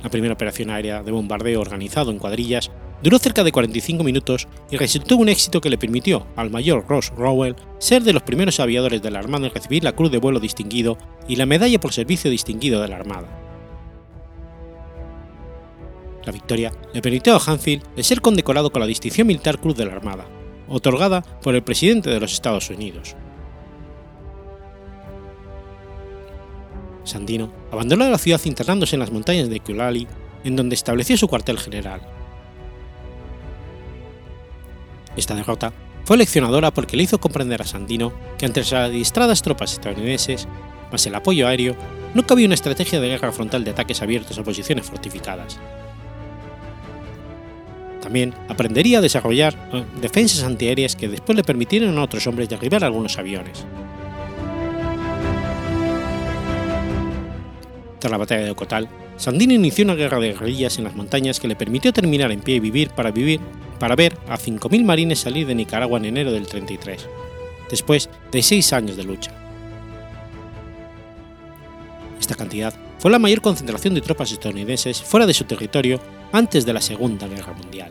La 0.05 0.11
primera 0.11 0.35
operación 0.35 0.69
aérea 0.69 1.03
de 1.03 1.11
bombardeo 1.11 1.63
organizado 1.63 2.11
en 2.11 2.19
cuadrillas 2.19 2.71
duró 3.03 3.19
cerca 3.19 3.43
de 3.43 3.53
45 3.53 4.05
minutos 4.05 4.47
y 4.71 4.77
resultó 4.77 5.17
un 5.17 5.31
éxito 5.31 5.63
que 5.63 5.71
le 5.71 5.79
permitió 5.79 6.27
al 6.37 6.51
mayor 6.51 6.85
Ross 6.87 7.11
Rowell 7.17 7.57
ser 7.79 8.03
de 8.03 8.13
los 8.13 8.23
primeros 8.23 8.61
aviadores 8.61 9.01
de 9.01 9.11
la 9.11 9.21
Armada 9.21 9.47
en 9.47 9.55
recibir 9.55 9.83
la 9.83 9.93
Cruz 9.93 10.11
de 10.11 10.19
Vuelo 10.19 10.41
Distinguido 10.41 10.99
y 11.27 11.37
la 11.37 11.47
Medalla 11.47 11.81
por 11.81 11.95
Servicio 11.95 12.31
Distinguido 12.31 12.83
de 12.83 12.89
la 12.89 12.97
Armada. 12.97 13.29
La 16.27 16.33
victoria 16.33 16.71
le 16.93 17.01
permitió 17.01 17.35
a 17.35 17.43
Hanfield 17.43 17.83
ser 18.03 18.21
condecorado 18.21 18.71
con 18.71 18.81
la 18.81 18.87
Distinción 18.87 19.27
Militar 19.27 19.59
Cruz 19.59 19.75
de 19.75 19.87
la 19.87 19.95
Armada, 19.95 20.27
otorgada 20.69 21.23
por 21.23 21.55
el 21.55 21.63
presidente 21.63 22.11
de 22.11 22.21
los 22.21 22.35
Estados 22.35 22.69
Unidos. 22.69 23.17
Sandino 27.05 27.51
abandonó 27.71 28.09
la 28.09 28.19
ciudad 28.19 28.41
internándose 28.45 28.97
en 28.97 29.01
las 29.01 29.13
montañas 29.13 29.49
de 29.49 29.61
Kulali, 29.61 30.07
en 30.43 30.57
donde 30.57 30.75
estableció 30.75 31.17
su 31.17 31.29
cuartel 31.29 31.59
general. 31.59 32.01
Esta 35.17 35.35
derrota 35.35 35.73
fue 36.05 36.17
leccionadora 36.17 36.73
porque 36.73 36.97
le 36.97 37.05
hizo 37.05 37.19
comprender 37.19 37.63
a 37.63 37.67
Sandino 37.67 38.13
que 38.37 38.47
ante 38.47 38.61
las 38.61 38.73
adiestradas 38.73 39.43
tropas 39.43 39.73
estadounidenses, 39.73 40.49
más 40.91 41.07
el 41.07 41.15
apoyo 41.15 41.47
aéreo, 41.47 41.77
no 42.15 42.27
cabía 42.27 42.47
una 42.47 42.55
estrategia 42.55 43.01
de 43.01 43.09
guerra 43.09 43.33
frontal 43.33 43.65
de 43.65 43.71
ataques 43.71 44.03
abiertos 44.03 44.39
a 44.39 44.45
posiciones 44.45 44.87
fortificadas. 44.87 45.59
También 48.03 48.35
aprendería 48.49 48.99
a 48.99 49.01
desarrollar 49.01 49.71
eh, 49.73 49.83
defensas 50.01 50.45
antiaéreas 50.45 50.95
que 50.95 51.09
después 51.09 51.37
le 51.37 51.43
permitieron 51.43 51.97
a 51.97 52.03
otros 52.03 52.27
hombres 52.27 52.51
derribar 52.51 52.85
algunos 52.85 53.19
aviones. 53.19 53.65
Tras 58.05 58.13
la 58.13 58.19
batalla 58.19 58.45
de 58.45 58.51
Ocotal, 58.51 58.87
Sandino 59.17 59.55
inició 59.55 59.83
una 59.83 59.95
guerra 59.95 60.19
de 60.19 60.35
guerrillas 60.35 60.77
en 60.77 60.85
las 60.85 60.95
montañas 60.95 61.41
que 61.41 61.49
le 61.49 61.57
permitió 61.57 61.91
terminar 61.91 62.31
en 62.33 62.43
pie 62.43 62.57
y 62.57 62.61
vivir 62.61 62.91
para 62.91 63.11
vivir 63.11 63.41
para 63.79 63.97
ver 63.97 64.19
a 64.29 64.37
5.000 64.37 64.85
marines 64.85 65.21
salir 65.21 65.47
de 65.47 65.55
Nicaragua 65.55 65.99
en 65.99 66.05
enero 66.05 66.31
del 66.31 66.47
33, 66.47 67.09
después 67.71 68.11
de 68.31 68.43
seis 68.43 68.75
años 68.75 68.99
de 68.99 69.05
lucha. 69.05 69.33
Esta 72.21 72.35
cantidad 72.35 72.75
fue 72.99 73.11
la 73.11 73.19
mayor 73.19 73.41
concentración 73.41 73.95
de 73.95 74.03
tropas 74.03 74.31
estadounidenses 74.33 75.01
fuera 75.01 75.25
de 75.25 75.33
su 75.33 75.45
territorio 75.45 75.99
antes 76.31 76.67
de 76.67 76.75
la 76.75 76.83
Segunda 76.83 77.27
Guerra 77.27 77.55
Mundial. 77.55 77.91